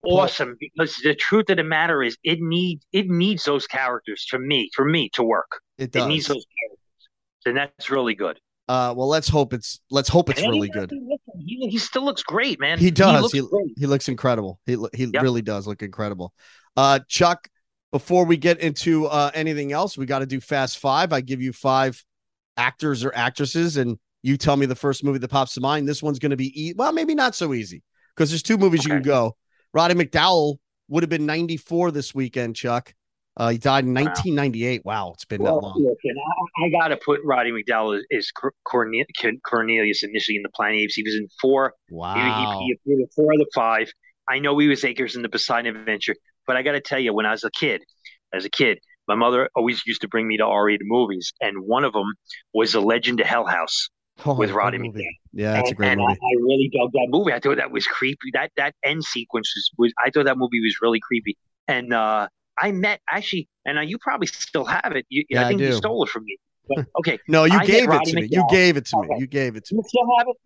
[0.05, 4.39] awesome because the truth of the matter is it need it needs those characters for
[4.39, 5.61] me for me to work.
[5.79, 6.05] It does.
[6.05, 6.79] It needs those characters,
[7.47, 8.39] and that's really good.
[8.69, 10.93] uh, well, let's hope it's let's hope it's really good.
[11.39, 12.79] He, he still looks great, man.
[12.79, 13.33] He does.
[13.35, 14.59] looks He, he looks incredible.
[14.67, 15.23] He he Yep.
[15.23, 16.33] really does look incredible.
[16.77, 17.49] Uh, Chuck,
[17.93, 21.13] before we get into uh, anything else, we got to do fast five.
[21.13, 22.03] I give you five
[22.57, 25.87] actors or actresses, and you tell me the first movie that pops to mind.
[25.89, 27.83] This one's going to be e- well, maybe not so easy
[28.17, 29.37] because there's two movies you can go.
[29.75, 30.57] Roddy McDowall
[30.89, 32.57] would have been 94 this weekend.
[32.57, 32.95] Chuck,
[33.37, 34.85] uh, he died in 1998.
[34.85, 35.75] Wow, it's been that long.
[36.61, 40.77] I, I got to put Roddy McDowall as, as Cor- Cornelius initially in the Planet
[40.81, 40.95] Apes.
[40.95, 41.75] He was in four.
[41.89, 42.61] He- Wow.
[42.61, 43.91] He, he appeared in four of the five.
[44.31, 46.15] I know he was Acres in the Poseidon Adventure,
[46.47, 47.83] but I got to tell you, when I was a kid,
[48.33, 48.79] as a kid,
[49.09, 52.13] my mother always used to bring me to R-rated movies, and one of them
[52.55, 53.89] was The Legend of Hell House.
[54.27, 55.09] Oh, with Roddy movie.
[55.33, 56.13] Yeah, that's a great and movie.
[56.13, 57.33] I, I really dug that movie.
[57.33, 58.31] I thought that was creepy.
[58.35, 61.37] That that end sequence was, was I thought that movie was really creepy.
[61.67, 62.29] And uh,
[62.61, 65.07] I met actually, and uh, you probably still have it.
[65.09, 66.37] You, Yeah, I I think you stole it from me.
[66.69, 68.29] But okay, No, you I get gave it to me.
[68.31, 69.09] You gave it to me.
[69.19, 69.83] You gave it to me.
[69.87, 70.37] still have it.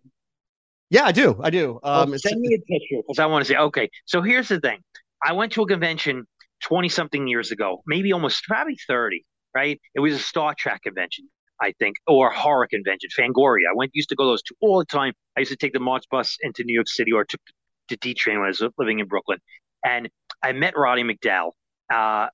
[0.89, 1.39] Yeah, I do.
[1.43, 1.79] I do.
[1.83, 3.57] Um, it's, send me a picture because I want to say.
[3.57, 4.79] Okay, so here's the thing.
[5.23, 6.25] I went to a convention
[6.61, 9.25] twenty something years ago, maybe almost probably thirty.
[9.55, 9.81] Right?
[9.95, 11.27] It was a Star Trek convention,
[11.59, 13.63] I think, or a horror convention, Fangoria.
[13.71, 15.13] I went used to go to those two all the time.
[15.35, 17.41] I used to take the March bus into New York City or took
[17.89, 19.39] the D train when I was living in Brooklyn,
[19.83, 20.09] and
[20.43, 21.53] I met Roddy McDowall.
[21.91, 22.27] Uh,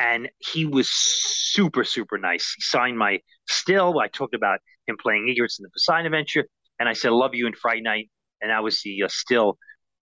[0.00, 2.54] and he was super, super nice.
[2.56, 4.00] He signed my still.
[4.00, 6.46] I talked about him playing Egrets in the Poseidon Adventure,
[6.80, 9.58] and I said, "Love you" in Fright Night, and that was the uh, still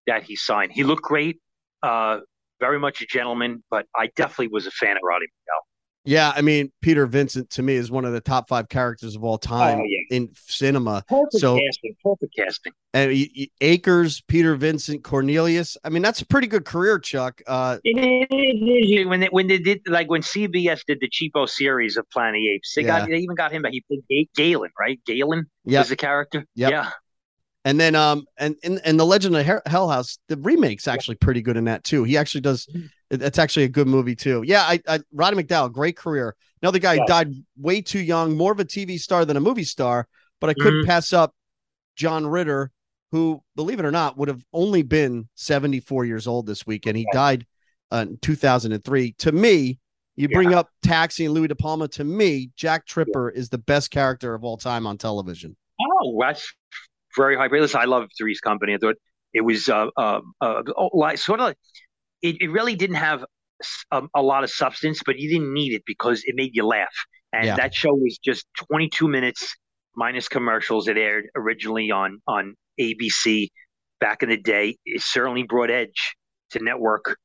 [0.07, 0.73] that he signed.
[0.73, 1.39] He looked great,
[1.83, 2.19] uh,
[2.61, 5.63] very much a gentleman, but I definitely was a fan of Roddy McDowall.
[6.09, 9.25] yeah, I mean, Peter Vincent to me is one of the top five characters of
[9.25, 10.17] all time Oh, yeah.
[10.17, 11.05] in cinema.
[11.09, 12.73] Perfect So- casting, perfect casting.
[12.95, 13.27] And
[13.61, 15.77] Acres, Peter Vincent, Cornelius.
[15.85, 17.43] I mean, that's a pretty good career, Chuck.
[17.47, 21.97] Uh, It is when they when they did like when CBS did the cheapo series
[21.99, 22.73] of Planet Apes.
[22.75, 23.73] They got they even got him back.
[23.73, 24.99] He played Galen, right?
[25.05, 25.81] Galen Yep.
[25.81, 26.47] was the character.
[26.55, 26.71] Yep.
[26.71, 26.91] Yeah.
[27.67, 31.43] And then um, and and and the Legend of Hell House, the remake's actually pretty
[31.43, 32.05] good in that too.
[32.05, 32.69] He actually does
[33.11, 34.45] It's actually a good movie too.
[34.47, 36.37] Yeah, I, I Roddy McDowall, great career.
[36.63, 37.05] Another guy yeah.
[37.09, 40.07] died way too young, more of a TV star than a movie star.
[40.41, 40.87] But I couldn't mm-hmm.
[40.87, 41.35] pass up
[41.97, 42.71] John Ritter,
[43.11, 46.97] who, believe it or not, would have only been 74 years old this week, and
[46.97, 47.47] he died
[47.91, 49.13] uh, in 2003.
[49.19, 49.81] To me,
[50.15, 50.61] you bring yeah.
[50.61, 51.89] up Taxi and Louis De Palma.
[51.89, 53.41] To me, Jack Tripper yeah.
[53.41, 55.57] is the best character of all time on television.
[55.81, 56.53] Oh, that's
[57.17, 57.75] very high praise.
[57.75, 58.75] I love Three's Company.
[58.75, 58.97] I thought
[59.33, 60.63] it was uh, uh, uh,
[61.17, 61.57] sort of like
[62.23, 63.25] it, it really didn't have
[63.91, 66.95] a, a, lot of substance, but you didn't need it because it made you laugh.
[67.33, 67.57] And yeah.
[67.57, 69.55] that show was just 22 minutes
[69.95, 70.89] minus commercials.
[70.89, 73.49] It aired originally on on ABC
[74.01, 74.77] back in the day.
[74.85, 76.17] It certainly brought edge
[76.51, 77.17] to network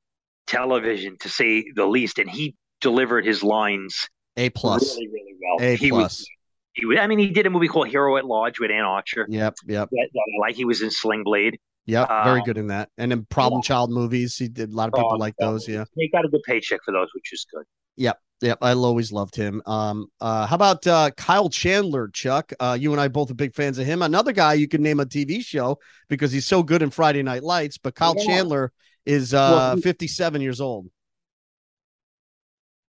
[0.48, 2.20] television, to say the least.
[2.20, 5.68] And he delivered his lines a plus really really well.
[5.68, 6.20] A he plus.
[6.20, 6.28] Was,
[6.74, 9.26] he was, I mean, he did a movie called Hero at Large with Anne Archer.
[9.30, 9.90] Yep, yep.
[9.90, 11.60] That, that, like he was in Sling Blade.
[11.86, 12.90] Yep, very um, good in that.
[12.98, 13.68] And in Problem yeah.
[13.68, 15.68] Child movies, he did a lot of people oh, like those.
[15.68, 17.66] Yeah, he got a good paycheck for those, which is good.
[17.98, 18.58] Yep, yep.
[18.62, 19.62] I always loved him.
[19.66, 22.54] Um, uh, how about uh, Kyle Chandler, Chuck?
[22.60, 24.02] Uh, you and I both are big fans of him.
[24.02, 27.44] Another guy you could name a TV show because he's so good in Friday Night
[27.44, 27.78] Lights.
[27.78, 28.26] But Kyle yeah.
[28.26, 28.72] Chandler
[29.06, 30.88] is uh, well, he, 57 years old.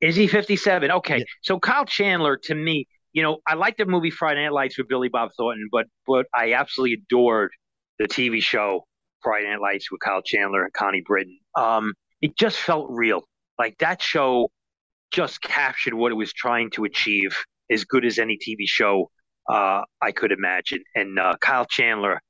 [0.00, 0.90] Is he 57?
[0.90, 1.18] Okay.
[1.18, 1.24] Yeah.
[1.40, 4.88] So Kyle Chandler, to me, you know, I like the movie Friday Night Lights with
[4.88, 7.52] Billy Bob Thornton, but but I absolutely adored
[7.98, 8.86] the TV show
[9.22, 11.38] Friday Night Lights with Kyle Chandler and Connie Britton.
[11.56, 13.22] Um, it just felt real.
[13.58, 14.50] Like that show
[15.12, 17.36] just captured what it was trying to achieve
[17.70, 19.10] as good as any TV show
[19.48, 20.82] uh, I could imagine.
[20.96, 22.20] And uh, Kyle Chandler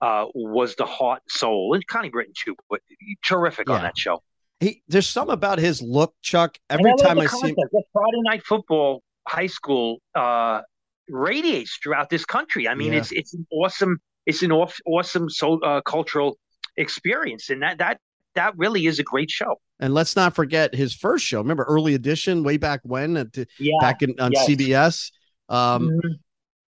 [0.00, 2.80] uh, was the heart and soul, and Connie Britton too, but
[3.24, 3.76] terrific yeah.
[3.76, 4.20] on that show.
[4.58, 6.58] He, there's something about his look, Chuck.
[6.68, 7.56] Every time I see him,
[7.92, 10.60] Friday Night Football high school uh,
[11.08, 12.68] radiates throughout this country.
[12.68, 13.00] I mean, yeah.
[13.00, 16.38] it's it's an awesome it's an awesome so uh, cultural
[16.76, 17.98] experience, and that that
[18.34, 19.56] that really is a great show.
[19.80, 21.38] And let's not forget his first show.
[21.38, 24.48] Remember Early Edition way back when, at the, yeah, back in on yes.
[24.48, 25.10] CBS.
[25.48, 26.12] Um, mm-hmm.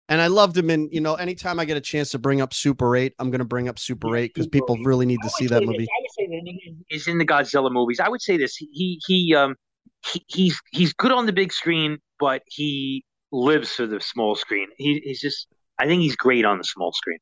[0.09, 0.71] And I loved him.
[0.71, 3.39] And you know, anytime I get a chance to bring up Super Eight, I'm going
[3.39, 5.87] to bring up Super Eight because people really need to see that movie.
[5.87, 8.01] I would say that he's in the Godzilla movies.
[8.01, 9.55] I would say this: he he um
[10.05, 14.69] he, he's he's good on the big screen, but he lives for the small screen.
[14.79, 17.19] He, he's just, I think he's great on the small screen.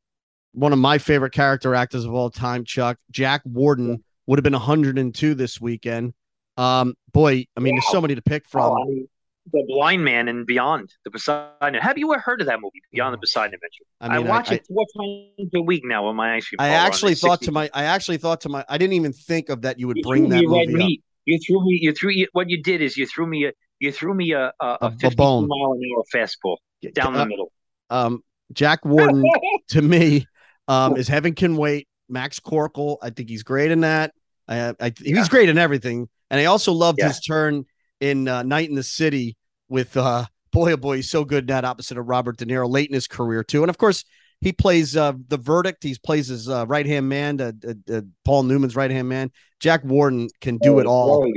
[0.53, 4.53] One of my favorite character actors of all time, Chuck Jack Warden, would have been
[4.53, 6.13] 102 this weekend.
[6.59, 7.81] Um, boy, I mean, wow.
[7.81, 8.73] there's so many to pick from.
[8.73, 9.09] Oh, I mean,
[9.51, 11.81] the Blind Man and Beyond the Poseidon.
[11.81, 13.85] Have you ever heard of that movie, Beyond the Poseidon Adventure?
[14.03, 16.59] I, mean, I watch I, it four times a week now on my ice cream.
[16.59, 19.63] I actually thought to my, I actually thought to my, I didn't even think of
[19.63, 19.79] that.
[19.79, 21.05] You would bring that movie up.
[21.25, 21.79] You threw me.
[21.81, 22.27] You threw.
[22.33, 23.53] What you did is you threw me a.
[23.81, 25.49] You threw me a a, a, a bone.
[25.49, 26.57] mile an hour fastball
[26.95, 27.53] down uh, the middle.
[27.91, 29.25] Um, Jack Warden
[29.71, 30.27] to me
[30.69, 31.89] um, is heaven can wait.
[32.09, 34.13] Max Corkle, I think he's great in that.
[34.49, 35.17] I, I yeah.
[35.17, 37.09] he's great in everything, and I also loved yeah.
[37.09, 37.65] his turn
[38.01, 39.37] in uh, Night in the City
[39.69, 42.69] with uh, boy oh boy, he's so good in that opposite of Robert De Niro
[42.69, 44.05] late in his career too, and of course
[44.41, 45.83] he plays uh, the verdict.
[45.83, 49.31] He plays his uh, right hand man, uh, uh, uh, Paul Newman's right hand man.
[49.61, 51.31] Jack Warden can do oh, it all,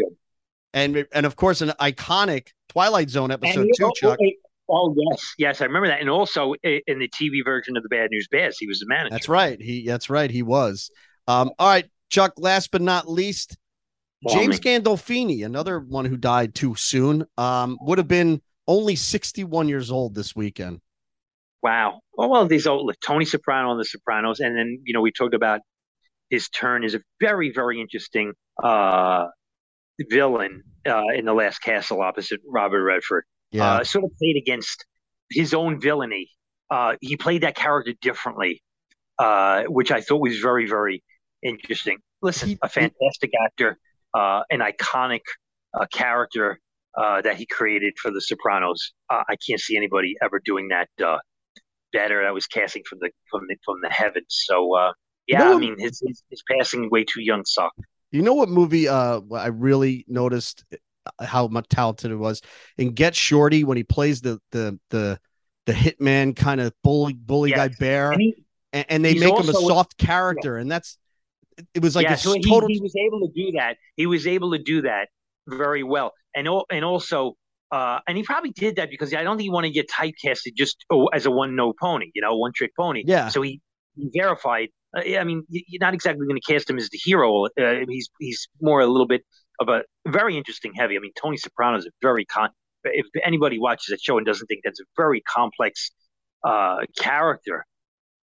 [0.74, 4.18] and and of course an iconic Twilight Zone episode too, Chuck.
[4.70, 6.00] Oh yes, yes, I remember that.
[6.00, 9.12] And also in the TV version of the Bad News Bears, he was the manager.
[9.12, 9.62] That's right.
[9.62, 10.32] He that's right.
[10.32, 10.90] He was.
[11.28, 12.34] Um, all right, Chuck.
[12.38, 13.58] Last but not least,
[14.30, 17.26] James Gandolfini, another one who died too soon.
[17.38, 20.80] Um, would have been only 61 years old this weekend.
[21.62, 22.00] Wow.
[22.18, 25.12] Oh, well, these old like Tony Soprano on The Sopranos, and then you know we
[25.12, 25.62] talked about
[26.30, 28.34] his turn is a very very interesting
[28.64, 29.26] uh,
[30.10, 33.26] villain uh, in the Last Castle opposite Robert Redford.
[33.52, 34.86] Yeah, uh, sort of played against
[35.30, 36.30] his own villainy.
[36.70, 38.64] Uh, he played that character differently,
[39.20, 41.04] uh, which I thought was very very
[41.44, 42.00] interesting.
[42.22, 43.78] Listen, he, a fantastic he, actor,
[44.14, 45.22] uh, an iconic
[45.92, 46.60] character
[46.96, 48.94] that he created for The Sopranos.
[49.10, 50.90] I can't see anybody ever doing that
[51.94, 52.24] better.
[52.24, 54.26] That was casting from the from the from the heavens.
[54.30, 54.94] So uh,
[55.28, 57.80] yeah, I mean his, his, his passing way too young sucked.
[58.14, 58.88] You know what movie?
[58.88, 62.42] Uh, I really noticed uh, how much talented it was
[62.78, 65.20] in Get Shorty when he plays the the the
[65.66, 67.58] the hitman kind of bully bully yes.
[67.58, 68.36] guy bear, and, he,
[68.72, 70.62] and, and they make him a soft character, yeah.
[70.62, 70.98] and that's
[71.74, 72.68] it was like yeah, a so total.
[72.68, 73.78] He, he was able to do that.
[73.98, 75.10] He was able to do that
[75.48, 77.36] very well, and and also
[77.74, 80.54] uh, and he probably did that because I don't think he wanted to get typecasted
[80.56, 83.04] just oh, as a one no pony, you know, one trick pony.
[83.04, 83.30] Yeah.
[83.30, 83.62] So he,
[83.96, 84.70] he verified.
[84.96, 87.46] Uh, I mean, you're not exactly going to cast him as the hero.
[87.46, 89.22] Uh, he's he's more a little bit
[89.60, 90.96] of a very interesting heavy.
[90.96, 92.50] I mean, Tony Soprano is a very con.
[92.86, 95.92] If anybody watches that show and doesn't think that's a very complex
[96.44, 97.66] uh, character,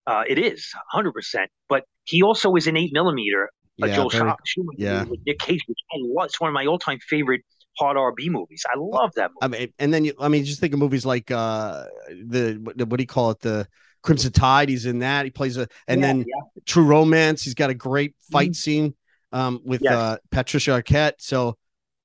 [0.06, 1.12] uh, it is 100.
[1.12, 3.48] percent But he also is an eight millimeter
[3.82, 5.04] a Yeah, Joel very- Schumacher yeah.
[5.04, 6.26] with Nick Cage, which I love.
[6.26, 7.40] It's one of my all-time favorite
[7.78, 8.62] hard RB movies.
[8.70, 9.38] I love that movie.
[9.42, 12.76] I mean, and then you, I mean, just think of movies like uh the what,
[12.88, 13.40] what do you call it?
[13.40, 13.66] The
[14.02, 14.68] Crimson Tide.
[14.68, 15.24] He's in that.
[15.24, 16.62] He plays a, and Yeah, then yeah.
[16.66, 17.42] True Romance.
[17.42, 18.94] He's got a great fight scene
[19.32, 19.92] um with Yes.
[19.92, 21.14] uh Patricia Arquette.
[21.18, 21.56] So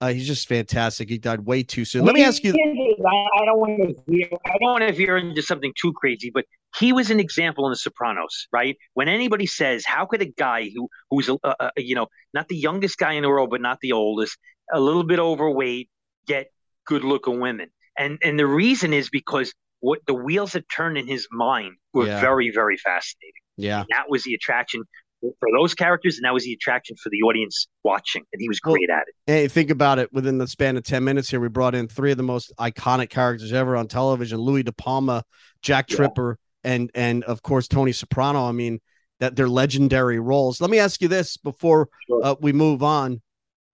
[0.01, 1.09] uh, he's just fantastic.
[1.09, 2.03] He died way too soon.
[2.03, 2.51] Let me ask you.
[2.53, 4.27] I, I don't want to veer.
[4.45, 6.45] I don't want to veer into something too crazy, but
[6.77, 8.75] he was an example in The Sopranos, right?
[8.93, 12.49] When anybody says, "How could a guy who who's a, a, a you know not
[12.49, 14.37] the youngest guy in the world, but not the oldest,
[14.73, 15.89] a little bit overweight,
[16.27, 16.47] get
[16.85, 21.27] good-looking women?" And and the reason is because what the wheels that turned in his
[21.31, 22.21] mind were Yeah.
[22.21, 23.31] very very fascinating.
[23.57, 23.79] Yeah.
[23.81, 24.83] And that was the attraction
[25.21, 28.59] for those characters, and that was the attraction for the audience watching, and he was
[28.63, 29.15] Well, great at it.
[29.25, 30.11] Hey, think about it.
[30.13, 33.09] Within the span of 10 minutes here, we brought in three of the most iconic
[33.09, 35.23] characters ever on television Louis De Palma,
[35.61, 35.95] Jack Yeah.
[35.97, 38.45] Tripper, and and of course Tony Soprano.
[38.47, 38.81] I mean,
[39.19, 40.59] that they're legendary roles.
[40.59, 42.21] Let me ask you this before Sure.
[42.23, 43.21] uh, we move on.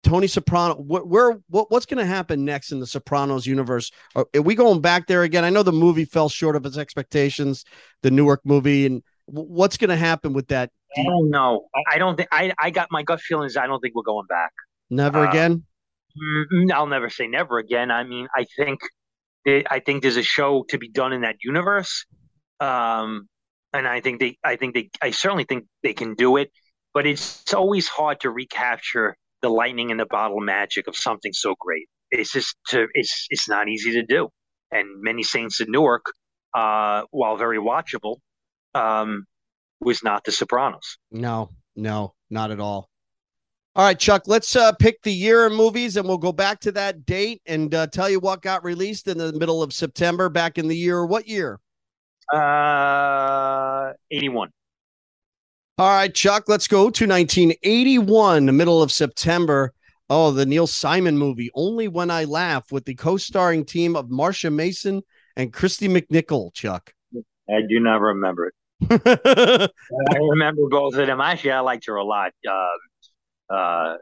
[0.04, 3.92] Tony Soprano, wh- where what, what's going to happen next in the Sopranos universe?
[4.16, 5.44] Are, are we going back there again?
[5.46, 7.66] I know the movie fell short of its expectations,
[8.02, 10.72] the Newark movie, and what's going to happen with that?
[10.98, 11.68] I don't know.
[11.90, 12.52] I, don't think I.
[12.58, 13.56] I got my gut feelings.
[13.56, 14.52] I don't think we're going back.
[14.90, 15.64] Never Uh, again.
[16.74, 17.92] I'll never say never again.
[17.92, 18.82] I mean, I think
[19.46, 22.06] it, I think there's a show to be done in that universe,
[22.60, 23.30] um,
[23.72, 24.38] and I think they.
[24.44, 24.90] I think they.
[25.02, 26.52] I certainly think they can do it,
[26.94, 31.56] but it's always hard to recapture the lightning in the bottle magic of something so
[31.60, 31.88] great.
[32.12, 32.88] It's just to.
[32.94, 34.30] It's it's not easy to do,
[34.72, 36.06] and many saints in Newark,
[36.54, 38.18] uh, while very watchable,
[38.76, 39.26] um,
[39.80, 40.98] was not The Sopranos.
[41.12, 42.90] No, no, not at all.
[43.74, 46.74] All right, Chuck, let's uh, pick the year in movies and we'll go back to
[46.74, 50.58] that date and uh, tell you what got released in the middle of September back
[50.58, 51.06] in the year.
[51.06, 51.58] What year?
[52.34, 54.50] Uh, eighty-one.
[55.82, 59.74] All right, Chuck, let's go to 1981, the middle of September.
[60.12, 64.06] Oh, the Neil Simon movie, Only When I Laugh, with the co starring team of
[64.06, 65.02] Marsha Mason
[65.36, 66.94] and Kristy McNichol, Chuck.
[67.50, 68.92] I do not remember it.
[69.92, 71.20] I remember both of them.
[71.20, 72.32] Actually, I liked her a lot.
[72.48, 73.98] Uh, uh,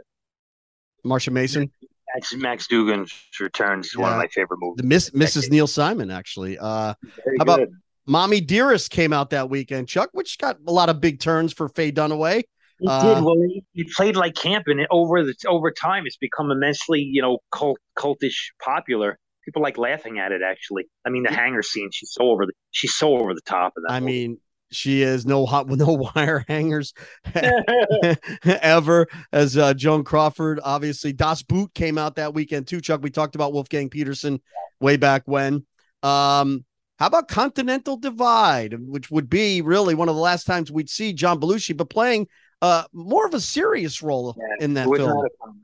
[1.06, 1.72] Marsha Mason,
[2.14, 4.82] Max, Max Dugan's Returns is one of my favorite movies.
[4.82, 5.50] the Miss Mrs.
[5.50, 6.60] Neil Simon, actually.
[6.60, 6.96] Uh, How
[7.40, 7.72] about- good.
[8.10, 11.70] Mommy Dearest came out that weekend, Chuck, which got a lot of big turns for
[11.70, 12.42] Faye Dunaway.
[12.80, 13.36] He uh, did well.
[13.36, 17.22] He, he played like camp, and it, over the over time, it's become immensely, you
[17.22, 19.20] know, cult cultish popular.
[19.46, 20.42] People like laughing at it.
[20.42, 21.90] Actually, I mean, the hanger scene.
[21.94, 22.54] She's so over the.
[22.72, 23.94] She's so over the top of that.
[23.94, 24.12] I movie.
[24.12, 24.38] mean,
[24.72, 26.96] she is no hot with no wire hangers
[28.44, 30.60] ever as uh, Joan Crawford.
[30.64, 32.82] Obviously, Das Boot came out that weekend too.
[32.82, 34.42] Chuck, we talked about Wolfgang Petersen
[34.80, 35.66] way back when.
[36.02, 36.66] Um,
[37.00, 41.14] how about Continental Divide, which would be really one of the last times we'd see
[41.14, 42.28] John Belushi, but playing
[42.62, 44.98] uh more of a serious role Yeah, in that film.
[45.10, 45.64] not a comedy.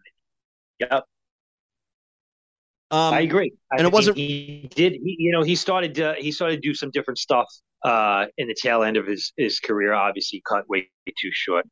[0.80, 0.92] Yep.
[2.92, 3.52] Um, I agree.
[3.72, 4.94] I and it wasn't- He did.
[4.94, 6.00] He, you know, he started.
[6.00, 7.48] Uh, he started to do some different stuff
[7.84, 9.94] uh, in the tail end of his his career.
[9.94, 11.66] Obviously, cut way too short.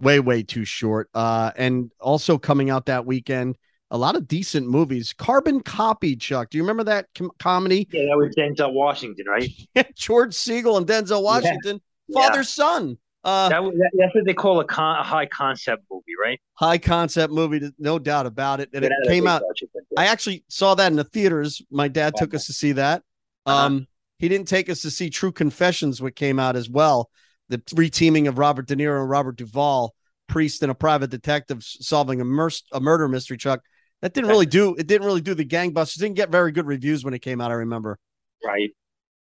[0.00, 3.56] way way too short uh and also coming out that weekend
[3.90, 5.12] a lot of decent movies.
[5.12, 6.50] Carbon copy chuck.
[6.50, 7.86] Do you remember that com- comedy?
[7.92, 9.48] Yeah, that was Denzel Washington, right?
[9.94, 11.80] george segal and denzel washington.
[12.08, 12.20] Yeah.
[12.28, 12.98] father son.
[13.22, 16.40] Uh That, was- that, that's what they call a, con, a high concept movie, right?
[16.54, 18.70] high concept movie no doubt about it.
[18.74, 19.68] And It it came out yeah.
[19.96, 21.62] i actually saw that in the theaters.
[21.70, 23.02] My dad took us to see that.
[23.46, 23.66] Uh-huh.
[23.66, 23.86] um
[24.18, 27.10] he didn't take us to see true confessions what came out as well.
[27.50, 29.94] The reteaming of robert de niro and robert duvall
[30.26, 33.60] priest and a private detective solving a, mur- a murder mystery chuck
[34.04, 37.04] that didn't really do it didn't really do the gangbusters didn't get very good reviews
[37.04, 37.98] when it came out i remember
[38.44, 38.70] right.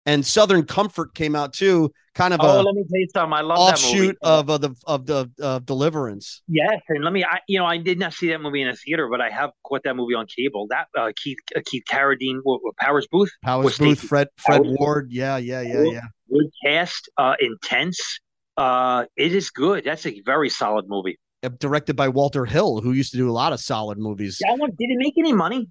[0.06, 3.32] and southern comfort came out too kind of Oh, a let me tell you something.
[3.34, 4.10] I love that movie.
[4.10, 7.22] offshoot of the of the of deliverance Yes, and let me.
[7.24, 9.50] I, you know, I did not see that movie in a theater, but I have
[9.62, 10.66] caught that movie on cable.
[10.70, 14.62] That uh, Keith uh, Keith Carradine, what, what, Powers Boothe, powers boothe Stacey fred fred
[14.64, 14.76] Powers.
[14.80, 16.00] ward yeah yeah yeah yeah
[16.30, 18.00] good cast, uh, intense.
[18.56, 19.84] Uh, it is good.
[19.84, 21.18] That's a very solid movie.
[21.42, 24.58] Uh, directed by walter hill who used to do a lot of solid movies That
[24.58, 25.68] one did it make any money?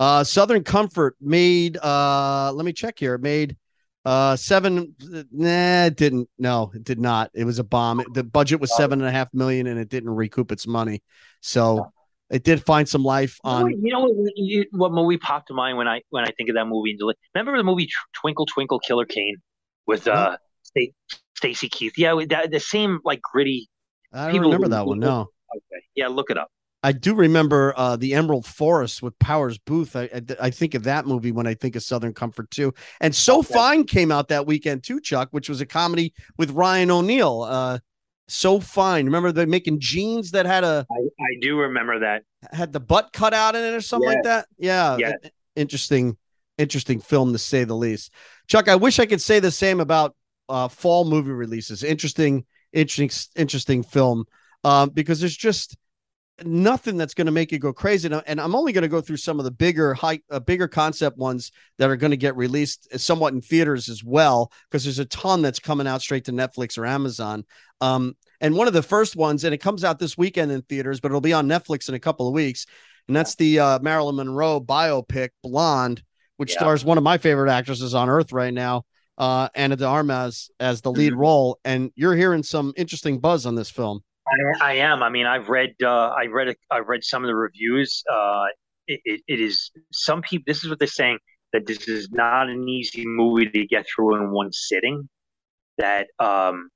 [0.00, 1.76] Uh, Southern Comfort made.
[1.76, 3.14] Uh, let me check here.
[3.14, 3.56] It made
[4.04, 4.94] uh seven.
[5.32, 6.28] Nah, it didn't.
[6.38, 7.30] No, it did not.
[7.34, 8.02] It was a bomb.
[8.14, 11.02] The budget was seven and a half million, and it didn't recoup its money.
[11.40, 11.90] So
[12.30, 13.70] it did find some life on.
[13.70, 16.54] you know what, you, what movie popped to mind when I when I think of
[16.54, 16.96] that movie?
[17.34, 19.36] Remember the movie Twinkle Twinkle Killer Kane
[19.86, 20.94] with uh Sta-
[21.36, 21.92] Stacy Keach?
[21.96, 23.68] Yeah, that, the same like gritty.
[24.12, 24.98] I don't people remember that one.
[24.98, 26.50] No, Okay, yeah, look it up.
[26.82, 29.96] I do remember uh the Emerald Forest with Powers Boothe.
[29.96, 32.72] I, I I think of that movie when I think of Southern Comfort too.
[33.00, 33.54] And So Okay.
[33.54, 37.42] Fine came out that weekend too, Chuck, which was a comedy with Ryan O'Neal.
[37.42, 37.78] Uh,
[38.28, 39.06] so fine.
[39.06, 42.22] Remember they're making jeans that had a I, I do remember that.
[42.52, 44.46] had the butt cut out in it or something like that.
[44.58, 44.98] Yeah.
[44.98, 45.14] Yeah.
[45.56, 46.16] Interesting,
[46.58, 48.12] interesting film to say the least.
[48.46, 50.14] Chuck, I wish I could say the same about
[50.48, 51.82] uh, fall movie releases.
[51.82, 54.24] Interesting, interesting, interesting film.
[54.64, 55.76] Um, because there's just
[56.44, 58.08] nothing that's going to make you go crazy.
[58.26, 61.16] And I'm only going to go through some of the bigger, high, uh, bigger concept
[61.16, 65.04] ones that are going to get released somewhat in theaters as well, because there's a
[65.04, 67.44] ton that's coming out straight to Netflix or Amazon.
[67.80, 71.00] Um, and one of the first ones, and it comes out this weekend in theaters,
[71.00, 72.66] but it'll be on Netflix in a couple of weeks.
[73.08, 76.02] And that's the uh, Marilyn Monroe biopic, Blonde,
[76.36, 76.58] which yeah.
[76.58, 78.84] stars one of my favorite actresses on earth right now,
[79.18, 81.20] uh, Ana de Armas as the lead mm-hmm.
[81.20, 81.60] role.
[81.64, 84.00] And you're hearing some interesting buzz on this film.
[84.60, 85.02] I, I am.
[85.02, 85.74] I mean, I've read.
[85.82, 86.48] Uh, I read.
[86.48, 88.02] A, I read some of the reviews.
[88.10, 88.46] Uh,
[88.86, 90.44] it, it, it is some people.
[90.46, 91.18] This is what they're saying
[91.52, 95.08] that this is not an easy movie to get through in one sitting.
[95.78, 96.68] That um,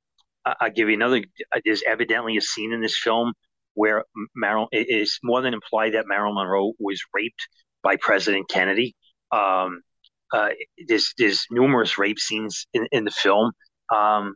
[0.45, 1.23] I, will give you another.
[1.65, 3.33] There's evidently a scene in this film
[3.75, 7.49] where Marilyn it is more than implied that Marilyn Monroe was raped
[7.83, 8.95] by President Kennedy.
[9.31, 9.83] Um,
[10.33, 10.49] uh,
[10.89, 13.53] there's there's numerous rape scenes in, in the film.
[13.95, 14.35] Um,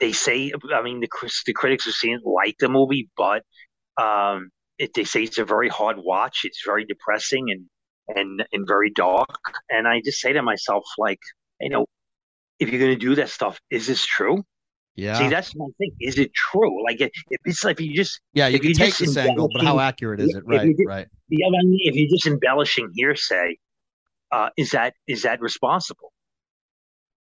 [0.00, 1.08] they say, I mean, the
[1.46, 3.42] the critics have seen like the movie, but
[4.00, 6.40] um, it, they say it's a very hard watch.
[6.44, 9.28] It's very depressing and and and very dark.
[9.70, 11.20] And I just say to myself, like,
[11.60, 11.86] you know,
[12.58, 14.42] if you're going to do that stuff, is this true?
[14.94, 15.16] Yeah.
[15.16, 15.92] See, that's my thing.
[16.00, 16.84] Is it true?
[16.84, 17.12] Like, if
[17.44, 20.42] it's like you just yeah, you can take this angle, but how accurate is it?
[20.44, 21.06] Right, right.
[21.28, 23.56] Yeah, I mean, if you're just embellishing hearsay,
[24.30, 26.12] uh, is that is that responsible?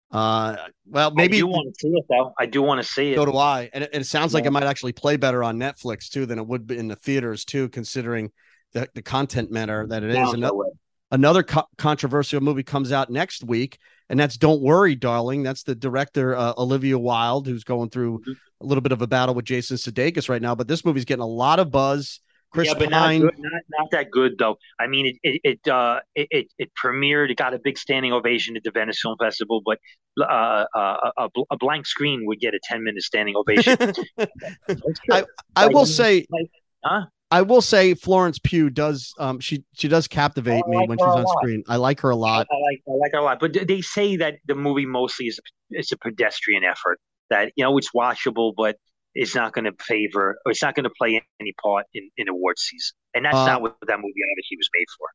[0.09, 0.55] Uh,
[0.89, 2.33] well, maybe I do want to see it though.
[2.39, 3.17] I do want to see it.
[3.17, 3.69] So do I.
[3.73, 4.37] And it, and it sounds yeah.
[4.37, 6.95] like it might actually play better on Netflix too than it would be in the
[6.95, 8.31] theaters too, considering
[8.73, 10.33] the, the content matter that it is.
[10.33, 10.55] Another,
[11.11, 13.79] another co- controversial movie comes out next week,
[14.09, 18.31] and that's "Don't Worry, Darling." That's the director uh, Olivia Wilde, who's going through mm-hmm.
[18.61, 20.55] a little bit of a battle with Jason Sudeikis right now.
[20.55, 22.21] But this movie's getting a lot of buzz.
[22.51, 23.23] Chris yeah, but Pine.
[23.23, 24.57] Not, good, not, not that good though.
[24.79, 27.29] I mean, it it it, uh, it it premiered.
[27.29, 29.79] It got a big standing ovation at the Venice Film Festival, but
[30.19, 33.77] uh, uh, a, a blank screen would get a ten minute standing ovation.
[35.11, 35.25] I
[35.55, 36.49] I like, will say, like,
[36.83, 37.05] huh?
[37.29, 41.27] I will say Florence Pugh does um she she does captivate me when she's on
[41.39, 41.63] screen.
[41.67, 42.47] I like her a lot.
[42.49, 43.39] I, I like I like her a lot.
[43.39, 45.41] But they say that the movie mostly is a,
[45.71, 46.99] it's a pedestrian effort.
[47.29, 48.77] That you know it's watchable, but
[49.17, 52.29] is not going to favor or it's not going to play any part in, in
[52.29, 52.95] award season.
[53.15, 55.07] And that's uh, not what that movie obviously was made for.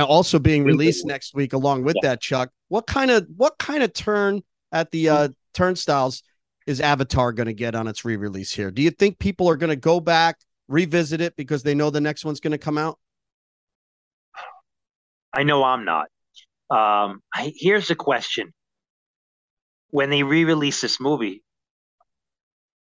[0.00, 2.10] Uh, also being released next week along with yeah.
[2.10, 2.50] that, Chuck.
[2.68, 6.22] What kind of what kind of turn at the uh, turnstiles
[6.66, 8.70] is Avatar going to get on its re-release here?
[8.70, 10.36] Do you think people are going to go back,
[10.68, 12.98] revisit it because they know the next one's going to come out?
[15.32, 16.08] I know I'm not.
[16.70, 18.52] Um, I, here's the question:
[19.90, 21.42] When they re-release this movie,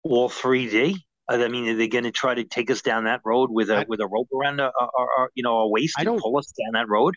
[0.02, 0.96] all 3D?
[1.28, 3.78] I mean, are they going to try to take us down that road with a
[3.78, 6.52] I, with a rope around our, our, our, you know our waist and pull us
[6.52, 7.14] down that road?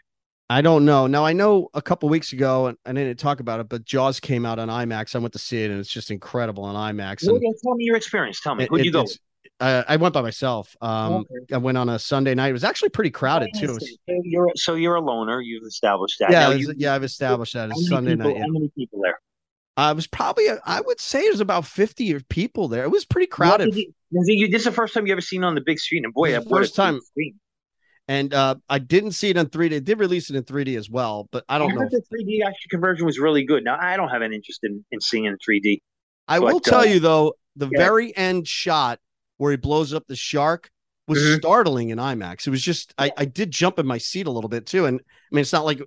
[0.50, 1.08] I don't know.
[1.08, 4.20] Now I know a couple weeks ago, and I didn't talk about it, but Jaws
[4.20, 5.16] came out on IMAX.
[5.16, 7.26] I went to see it, and it's just incredible on IMAX.
[7.26, 8.40] Well, tell me your experience.
[8.40, 9.06] Tell me, who'd you go?
[9.60, 10.76] Uh, I went by myself.
[10.82, 11.54] Um, okay.
[11.54, 12.50] I went on a Sunday night.
[12.50, 13.80] It was actually pretty crowded too.
[13.80, 13.88] So
[14.24, 15.42] you're so you're a loner.
[15.42, 16.32] You've established that.
[16.32, 17.70] Yeah, was, you, yeah, I've established that.
[17.70, 18.38] It's Sunday people, night.
[18.38, 18.44] Yeah.
[18.44, 19.20] How many people there?
[19.76, 22.84] Uh, it was probably, I would say it was about 50 people there.
[22.84, 23.76] It was pretty crowded.
[23.76, 26.06] You, this is the first time you ever seen on the big screen.
[26.06, 27.00] And boy, first time.
[27.02, 27.40] Screen.
[28.08, 29.70] And uh, I didn't see it in 3D.
[29.70, 31.90] They did release it in 3D as well, but I don't I know.
[31.90, 33.64] the 3D action conversion was really good.
[33.64, 35.82] Now, I don't have an interest in, in seeing in 3D.
[36.28, 37.80] I but, will tell uh, you, though, the yeah.
[37.80, 39.00] very end shot
[39.38, 40.70] where he blows up the shark
[41.08, 41.38] was mm-hmm.
[41.38, 42.46] startling in IMAX.
[42.46, 44.86] It was just, I, I did jump in my seat a little bit too.
[44.86, 45.82] And I mean, it's not like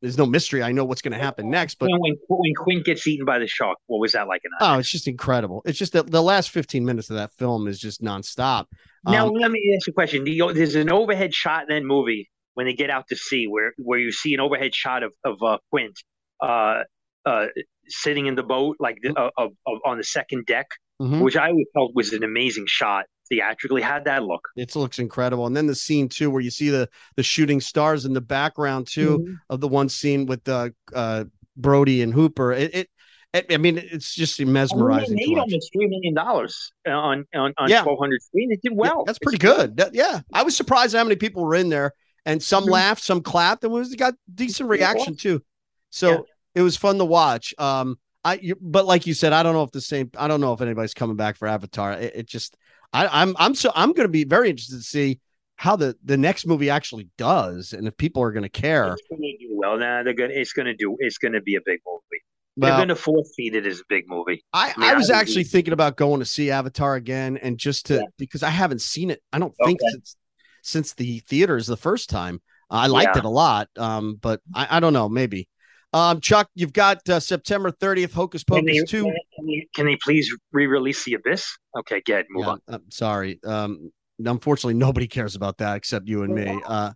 [0.00, 0.62] there's no mystery.
[0.62, 1.76] I know what's going to happen next.
[1.78, 4.42] But when when Quint gets eaten by the shark, what was that like?
[4.44, 5.62] In oh, it's just incredible.
[5.64, 8.66] It's just that the last 15 minutes of that film is just nonstop.
[9.04, 10.24] Now um, let me ask you a question.
[10.24, 13.98] There's an overhead shot in that movie when they get out to sea, where where
[13.98, 15.98] you see an overhead shot of of uh, Quint
[16.42, 16.82] uh,
[17.26, 17.46] uh,
[17.88, 19.48] sitting in the boat, like the, uh,
[19.84, 20.68] on the second deck,
[21.00, 21.20] mm-hmm.
[21.20, 23.80] which I felt was an amazing shot theatrically.
[23.80, 24.46] How'd that look?
[24.56, 25.46] It looks incredible.
[25.46, 28.86] And then the scene too, where you see the the shooting stars in the background
[28.86, 29.34] too mm-hmm.
[29.48, 31.24] of the one scene with the uh, uh,
[31.56, 32.52] Brody and Hooper.
[32.52, 32.90] It, it,
[33.32, 35.12] it, I mean, it's just mesmerizing.
[35.12, 37.82] I mean, made almost three million dollars on on, on yeah.
[37.82, 38.50] twelve hundred screen.
[38.52, 38.98] It did well.
[38.98, 39.76] Yeah, that's pretty it's good.
[39.76, 41.92] That, yeah, I was surprised how many people were in there,
[42.26, 42.72] and some mm-hmm.
[42.72, 45.42] laughed, some clapped, and was got decent reaction too.
[45.90, 46.18] So yeah.
[46.56, 47.54] it was fun to watch.
[47.56, 50.10] Um, I you, but like you said, I don't know if the same.
[50.18, 51.92] I don't know if anybody's coming back for Avatar.
[51.92, 52.56] It, it just
[52.92, 55.20] I, I'm I'm so I'm going to be very interested to see
[55.56, 58.92] how the the next movie actually does and if people are going to care.
[58.92, 59.78] It's going to do well.
[59.78, 60.30] Now they're going.
[60.32, 60.96] It's going to do.
[60.98, 62.22] It's going to be a big movie.
[62.56, 64.44] They're going to force feed it as a big movie.
[64.52, 67.56] I, I, mean, I was I actually thinking about going to see Avatar again, and
[67.56, 68.02] just to yeah.
[68.18, 69.22] because I haven't seen it.
[69.32, 70.16] I don't think since
[70.62, 72.40] since the theaters the first time.
[72.72, 73.20] I liked yeah.
[73.20, 75.08] it a lot, um, but I, I don't know.
[75.08, 75.48] Maybe
[75.92, 79.12] um, Chuck, you've got uh, September 30th, Hocus Pocus can they, 2.
[79.40, 81.56] Can, they, can they please re release The Abyss?
[81.78, 82.26] Okay, good.
[82.30, 82.60] Move yeah, on.
[82.68, 83.40] I'm sorry.
[83.44, 86.60] Um, unfortunately, nobody cares about that except you and me.
[86.66, 86.92] Uh,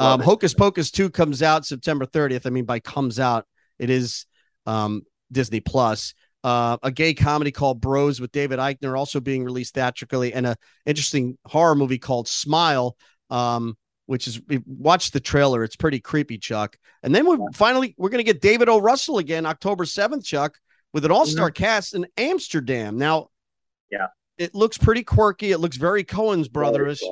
[0.00, 2.46] um, Hocus Pocus 2 comes out September 30th.
[2.46, 3.46] I mean, by comes out,
[3.78, 4.26] it is
[4.66, 6.14] um, Disney Plus.
[6.42, 10.56] Uh, a gay comedy called Bros with David Eichner also being released theatrically, and a
[10.84, 12.96] interesting horror movie called Smile.
[13.30, 15.64] Um, which is we watched the trailer.
[15.64, 16.76] It's pretty creepy, Chuck.
[17.02, 18.78] And then we finally we're gonna get David O.
[18.78, 20.58] Russell again, October 7th, Chuck,
[20.94, 21.62] with an all-star mm-hmm.
[21.62, 22.96] cast in Amsterdam.
[22.96, 23.28] Now,
[23.90, 24.06] yeah,
[24.38, 25.52] it looks pretty quirky.
[25.52, 27.02] It looks very Coen's brothers.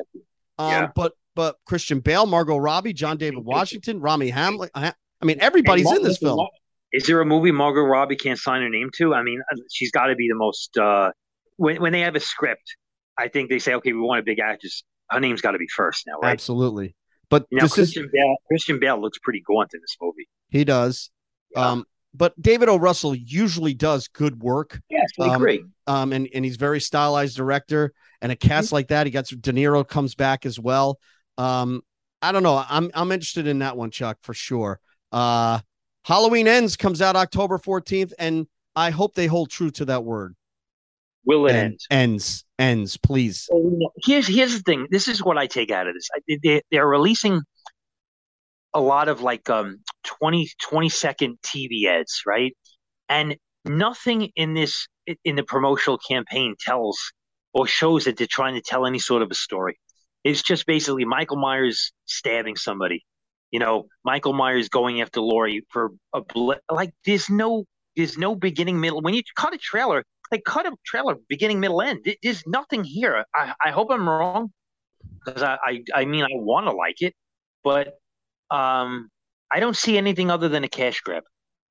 [0.58, 0.88] Um, yeah.
[0.94, 4.70] but but Christian Bale, Margot Robbie, John David Washington, Rami Malek.
[4.74, 6.48] I mean, everybody's in this film.
[6.94, 9.14] Is there a movie Margot Robbie can't sign her name to?
[9.14, 10.78] I mean, uh, she's got to be the most.
[10.78, 11.10] uh
[11.56, 12.76] when when they have a script,
[13.18, 15.68] I think they say, okay, we want a big actress her name's got to be
[15.68, 16.32] first now, right?
[16.32, 16.96] Absolutely.
[17.28, 20.28] But now Christian is, Bale, Christian Bale looks pretty gaunt in this movie.
[20.48, 21.10] He does.
[21.54, 21.68] Yeah.
[21.68, 21.84] Um,
[22.14, 22.76] but David O.
[22.76, 24.80] Russell usually does good work.
[24.90, 25.64] Yes, I um, agree.
[25.86, 27.92] Um, and and he's very stylized director.
[28.20, 28.76] And a cast mm-hmm.
[28.76, 30.98] like that, he got De Niro comes back as well.
[31.38, 31.82] Um,
[32.20, 32.62] I don't know.
[32.68, 34.78] I'm I'm interested in that one, Chuck, for sure.
[35.10, 35.60] Uh,
[36.04, 38.46] Halloween ends comes out October 14th, and
[38.76, 40.34] I hope they hold true to that word.
[41.24, 41.80] Will it end?
[41.90, 43.48] Ends, ends, please.
[44.04, 44.88] Here's here's the thing.
[44.90, 46.08] This is what I take out of this.
[46.42, 47.40] They, they're releasing
[48.74, 52.56] a lot of like um 20, 20 second TV ads, right?
[53.08, 54.86] And nothing in this
[55.24, 56.98] in the promotional campaign tells
[57.52, 59.78] or shows that they're trying to tell any sort of a story.
[60.24, 63.04] It's just basically Michael Myers stabbing somebody.
[63.50, 66.94] You know, Michael Myers going after Laurie for a bl- like.
[67.04, 67.64] There's no,
[67.96, 69.02] there's no beginning, middle.
[69.02, 72.06] When you cut a trailer, they cut a trailer beginning, middle, end.
[72.22, 73.24] There's nothing here.
[73.34, 74.50] I, I hope I'm wrong
[75.24, 77.14] because I, I, I mean I want to like it,
[77.62, 77.98] but
[78.50, 79.10] um,
[79.52, 81.24] I don't see anything other than a cash grab.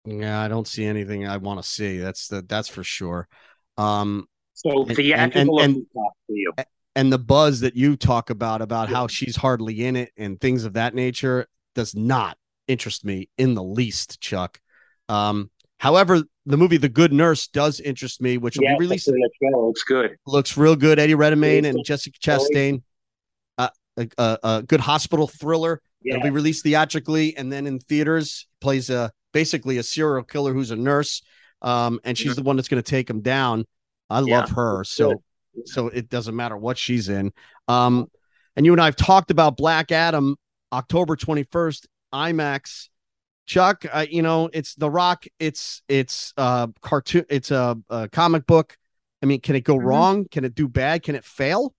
[0.05, 1.97] Yeah, I don't see anything I want to see.
[1.97, 3.27] That's the that's for sure.
[3.77, 6.53] Um, so theatrical and, and, and, you.
[6.95, 8.95] and the buzz that you talk about about yeah.
[8.95, 13.55] how she's hardly in it and things of that nature does not interest me in
[13.55, 14.59] the least, Chuck.
[15.09, 15.49] Um,
[15.81, 19.09] However, the movie The Good Nurse does interest me, which will yeah, be released.
[19.41, 20.15] Looks good.
[20.27, 20.99] Looks real good.
[20.99, 22.83] Eddie Redmayne and Jessica Chastain.
[23.57, 25.81] Uh, a, a, a, good hospital thriller.
[26.03, 26.15] Yeah.
[26.15, 28.47] It'll be released theatrically and then in theaters.
[28.59, 31.21] Plays a basically a serial killer who's a nurse,
[31.61, 32.41] um, and she's mm-hmm.
[32.41, 33.65] the one that's going to take him down.
[34.09, 34.39] I yeah.
[34.39, 35.21] love her, so
[35.65, 37.31] so it doesn't matter what she's in.
[37.67, 38.07] Um,
[38.55, 40.35] and you and I have talked about Black Adam,
[40.73, 42.89] October twenty first, IMAX
[43.51, 45.25] Chuck, uh, you know, it's The Rock.
[45.39, 47.25] It's it's uh cartoon.
[47.29, 48.77] It's a, a comic book.
[49.21, 49.87] I mean, can it go mm-hmm.
[49.87, 50.25] wrong?
[50.31, 51.03] Can it do bad?
[51.03, 51.73] Can it fail?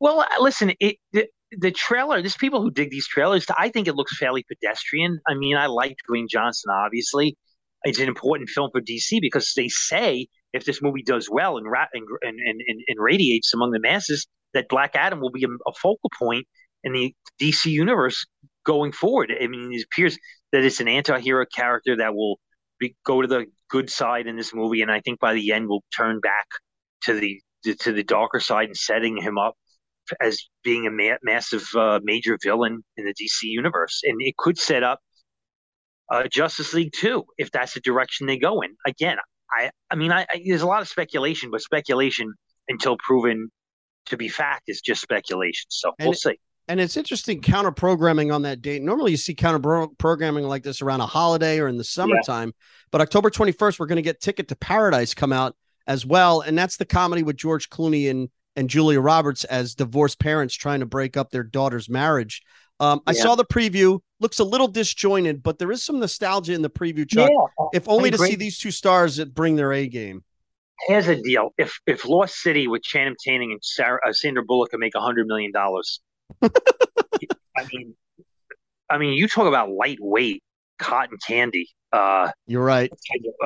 [0.00, 1.28] Well, listen, it the,
[1.58, 2.20] the trailer.
[2.20, 3.46] There's people who dig these trailers.
[3.56, 5.20] I think it looks fairly pedestrian.
[5.28, 6.70] I mean, I like Dwayne Johnson.
[6.72, 7.36] Obviously,
[7.84, 11.66] it's an important film for DC because they say if this movie does well and
[11.66, 15.72] and and, and, and radiates among the masses, that Black Adam will be a, a
[15.80, 16.46] focal point
[16.82, 18.24] in the DC universe
[18.64, 19.32] going forward.
[19.40, 20.16] I mean, it appears
[20.52, 22.38] that it's an anti-hero character that will
[22.78, 25.68] be, go to the good side in this movie, and I think by the end
[25.68, 26.46] will turn back
[27.04, 27.40] to the
[27.80, 29.54] to the darker side and setting him up
[30.20, 34.58] as being a ma- massive uh, major villain in the DC universe, and it could
[34.58, 35.00] set up
[36.10, 38.74] uh, Justice League too if that's the direction they go in.
[38.86, 39.18] Again,
[39.56, 42.32] I I mean, I, I, there's a lot of speculation, but speculation
[42.68, 43.50] until proven
[44.06, 45.66] to be fact is just speculation.
[45.68, 46.38] So and we'll it, see
[46.68, 48.82] and it's interesting counter programming on that date.
[48.82, 52.66] Normally, you see counter programming like this around a holiday or in the summertime, yeah.
[52.90, 56.56] but October 21st, we're going to get Ticket to Paradise come out as well, and
[56.56, 60.86] that's the comedy with George Clooney and and Julia Roberts as divorced parents trying to
[60.86, 62.42] break up their daughter's marriage.
[62.80, 66.62] Um, I saw the preview; looks a little disjointed, but there is some nostalgia in
[66.62, 67.08] the preview.
[67.08, 70.24] Chuck, yeah, if only to see these two stars that bring their A game.
[70.88, 74.70] Here's a deal: if if Lost City with Channing Tatum and Sarah, uh, Sandra Bullock
[74.70, 76.00] can make a hundred million dollars,
[76.42, 76.48] I
[77.72, 77.94] mean,
[78.90, 80.42] I mean, you talk about lightweight
[80.78, 81.68] cotton candy.
[81.92, 82.92] Uh, You're right.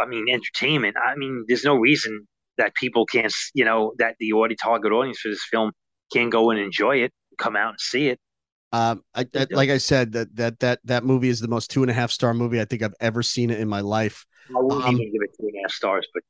[0.00, 0.96] I mean, entertainment.
[0.96, 2.26] I mean, there's no reason
[2.58, 5.72] that people can't, you know, that the audience target audience for this film
[6.12, 8.20] can go and enjoy it, come out and see it.
[8.70, 11.82] Um, I, I, like I said, that that that that movie is the most two
[11.82, 14.26] and a half star movie I think I've ever seen it in my life.
[14.50, 16.22] I wouldn't um, even give it two and a half stars, but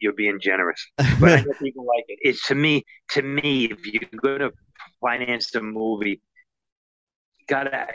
[0.00, 0.84] you're being generous.
[1.20, 2.18] But I know people like it.
[2.22, 4.52] It's to me, to me, if you're going to
[5.00, 6.20] finance the movie,
[7.48, 7.86] gotta.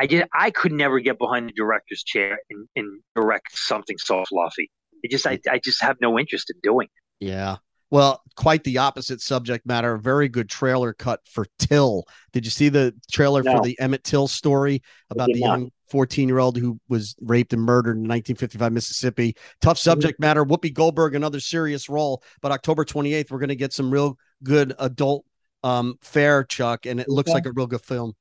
[0.00, 0.26] I did.
[0.34, 4.70] I could never get behind the director's chair and, and direct something so fluffy.
[5.02, 6.88] It just, I, I just have no interest in doing.
[7.20, 7.56] Yeah.
[7.90, 9.96] Well, quite the opposite subject matter.
[9.98, 12.04] Very good trailer cut for Till.
[12.32, 13.56] Did you see the trailer no.
[13.56, 15.46] for the Emmett Till story about the not.
[15.46, 19.36] young 14 year old who was raped and murdered in 1955 Mississippi?
[19.60, 20.44] Tough subject matter.
[20.44, 22.22] Whoopi Goldberg, another serious role.
[22.40, 25.24] But October 28th, we're going to get some real good adult
[25.62, 28.14] um fare, Chuck, and it looks like a real good film.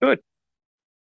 [0.00, 0.20] Good.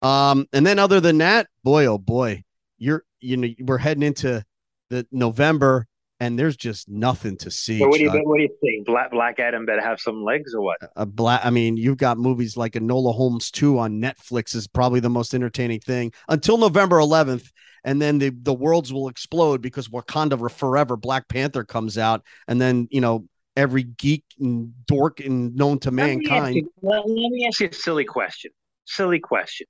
[0.01, 2.43] Um, and then other than that, boy, oh boy,
[2.77, 4.43] you're you know we're heading into
[4.89, 5.87] the November
[6.23, 7.79] and there's just nothing to see.
[7.79, 8.85] So what do you what do you think?
[8.85, 10.77] Black Black Adam better have some legs or what?
[10.95, 11.41] A black.
[11.43, 15.33] I mean, you've got movies like Enola Holmes two on Netflix is probably the most
[15.33, 17.51] entertaining thing until November 11th,
[17.83, 22.61] and then the the worlds will explode because Wakanda Forever Black Panther comes out, and
[22.61, 26.55] then you know every geek and dork and known to let mankind.
[26.55, 28.51] You, let me ask you a silly question.
[28.85, 29.67] Silly question.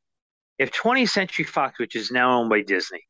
[0.59, 3.01] If 20th Century Fox, which is now owned by Disney,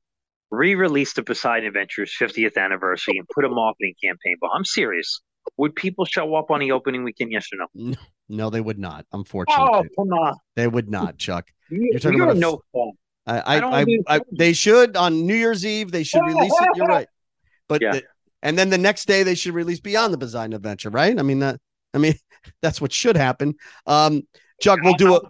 [0.54, 4.36] re-release the Poseidon Adventures 50th anniversary and put a marketing campaign.
[4.40, 5.22] But I'm serious.
[5.58, 7.32] Would people show up on the opening weekend?
[7.32, 7.96] Yes or no?
[8.30, 9.06] No, they would not.
[9.12, 11.18] Unfortunately, oh come on, they would not.
[11.18, 12.92] Chuck, you're talking You're about no fun.
[13.26, 15.92] I, I, I, I, I, they should on New Year's Eve.
[15.92, 16.70] They should release it.
[16.76, 17.08] You're right,
[17.68, 17.92] but yeah.
[17.92, 18.04] the,
[18.42, 20.90] and then the next day they should release Beyond the Poseidon Adventure.
[20.90, 21.18] Right?
[21.18, 21.60] I mean that.
[21.94, 22.16] I mean
[22.62, 23.56] that's what should happen.
[23.86, 24.24] Um,
[24.62, 25.22] Chuck, we'll do a.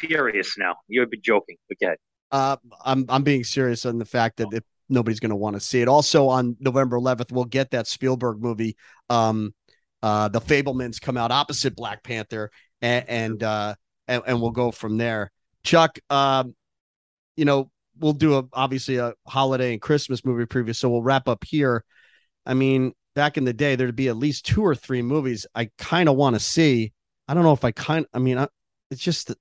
[0.00, 0.74] Serious now.
[0.88, 1.56] You've been joking.
[1.68, 1.98] Forget.
[2.32, 5.60] Uh, I'm I'm being serious on the fact that if nobody's going to want to
[5.60, 5.88] see it.
[5.88, 8.76] Also on November 11th, we'll get that Spielberg movie.
[9.10, 9.54] Um,
[10.02, 13.74] uh, the Fabelmans come out opposite Black Panther, and and uh,
[14.08, 15.30] and, and we'll go from there.
[15.62, 16.54] Chuck, um,
[17.36, 21.28] you know, we'll do a obviously a holiday and Christmas movie preview, so we'll wrap
[21.28, 21.84] up here.
[22.44, 25.70] I mean, back in the day, there'd be at least two or three movies I
[25.78, 26.92] kind of want to see.
[27.28, 28.06] I don't know if I kind.
[28.12, 28.48] I mean, I,
[28.90, 29.32] it's just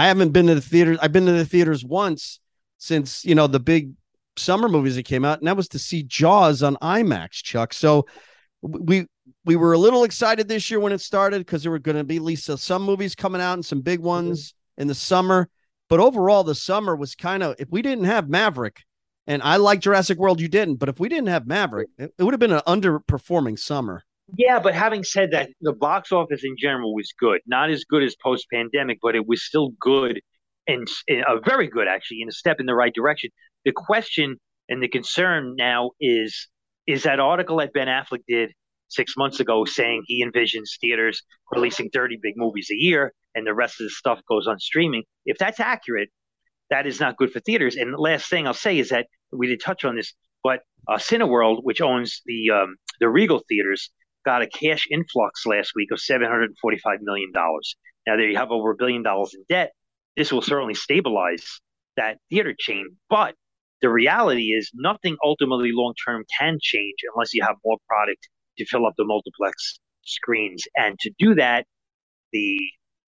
[0.00, 0.96] I haven't been to the theaters.
[1.02, 2.40] I've been to the theaters once
[2.78, 3.92] since you know the big
[4.38, 7.74] summer movies that came out, and that was to see Jaws on IMAX, Chuck.
[7.74, 8.06] So
[8.62, 9.04] we
[9.44, 12.04] we were a little excited this year when it started because there were going to
[12.04, 14.82] be at least some movies coming out and some big ones mm-hmm.
[14.82, 15.50] in the summer.
[15.90, 18.84] But overall, the summer was kind of if we didn't have Maverick,
[19.26, 22.22] and I like Jurassic World, you didn't, but if we didn't have Maverick, it, it
[22.22, 24.02] would have been an underperforming summer.
[24.36, 27.40] Yeah, but having said that, the box office in general was good.
[27.46, 30.20] Not as good as post pandemic, but it was still good
[30.66, 33.30] and, a very good actually, and a step in the right direction.
[33.64, 34.36] The question
[34.68, 36.48] and the concern now is
[36.86, 38.52] is that article that Ben Affleck did
[38.88, 41.22] six months ago saying he envisions theaters
[41.52, 45.04] releasing 30 big movies a year and the rest of the stuff goes on streaming.
[45.24, 46.08] If that's accurate,
[46.70, 47.76] that is not good for theaters.
[47.76, 50.96] And the last thing I'll say is that we did touch on this, but uh,
[50.96, 53.90] Cineworld, which owns the um, the Regal theaters,
[54.24, 56.48] got a cash influx last week of $745
[57.00, 57.30] million.
[57.34, 59.72] Now, there you have over a billion dollars in debt.
[60.16, 61.44] This will certainly stabilize
[61.96, 62.96] that theater chain.
[63.08, 63.34] But
[63.82, 68.66] the reality is, nothing ultimately long term can change unless you have more product to
[68.66, 70.64] fill up the multiplex screens.
[70.76, 71.66] And to do that,
[72.32, 72.58] the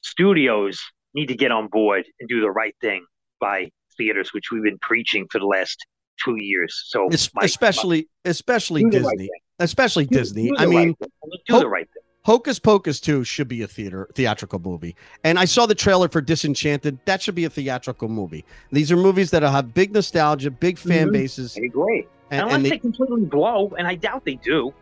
[0.03, 0.81] studios
[1.15, 3.05] need to get on board and do the right thing
[3.41, 5.77] by theaters, which we've been preaching for the last
[6.25, 6.83] two years.
[6.87, 7.09] So,
[7.43, 9.07] especially, my, especially Disney.
[9.07, 9.31] Right
[9.63, 10.49] especially do, Disney.
[10.49, 11.11] Do I mean, right
[11.47, 12.03] do the right thing.
[12.25, 14.95] Hocus Pocus 2 should be a theater theatrical movie.
[15.25, 16.99] And I saw the trailer for Disenchanted.
[17.05, 18.45] That should be a theatrical movie.
[18.71, 21.13] These are movies that have big nostalgia, big fan mm-hmm.
[21.13, 21.59] bases.
[21.61, 22.07] I agree.
[22.31, 24.73] And, Unless and they, they, completely blow, and I doubt they do.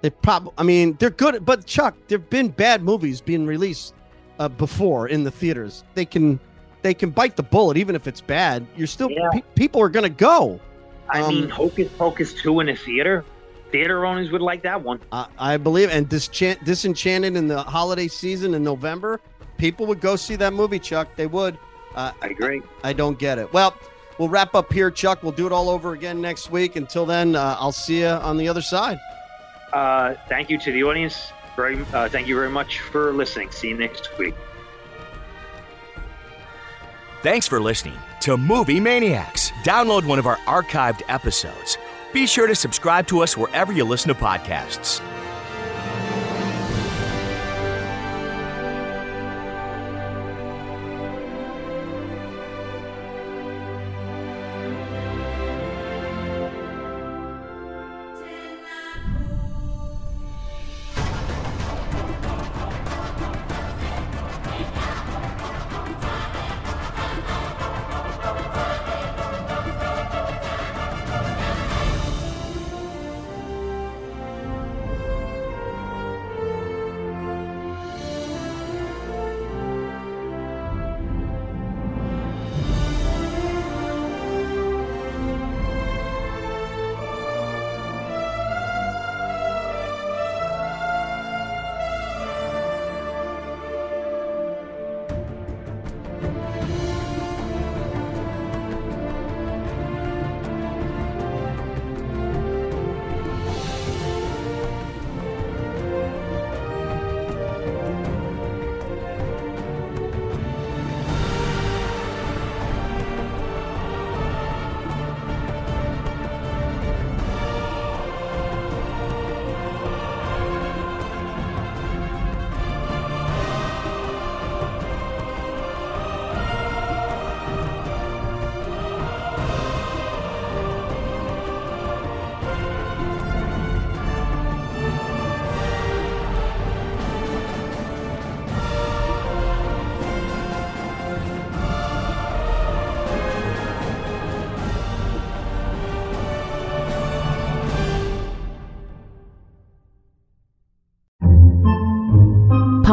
[0.00, 3.94] They probably, I mean, they're good, but Chuck, there've been bad movies being released
[4.38, 5.84] uh, before in the theaters.
[5.94, 6.40] They can,
[6.82, 8.66] they can bite the bullet, even if it's bad.
[8.76, 9.28] You're still, yeah.
[9.32, 10.60] pe- people are going to go.
[11.08, 13.24] I um, mean, Hocus Pocus 2 in a theater
[13.70, 15.00] theater owners would like that one.
[15.12, 19.20] Uh, I believe, and Disenchant- Disenchanted in the holiday season in November,
[19.58, 21.08] people would go see that movie, Chuck.
[21.16, 21.58] They would.
[21.94, 22.62] Uh, I agree.
[22.82, 23.52] I, I, don't get it.
[23.52, 23.74] Well,
[24.18, 25.22] we'll wrap up here, Chuck.
[25.22, 26.76] We'll do it all over again next week.
[26.76, 28.98] Until then, uh, I'll see you on the other side.
[29.72, 31.32] Uh, thank you to the audience.
[31.56, 33.50] Very, uh, thank you very much for listening.
[33.50, 34.34] See you next week.
[37.22, 39.50] Thanks for listening to Movie Maniacs.
[39.64, 41.78] Download one of our archived episodes
[42.12, 45.00] be sure to subscribe to us wherever you listen to podcasts.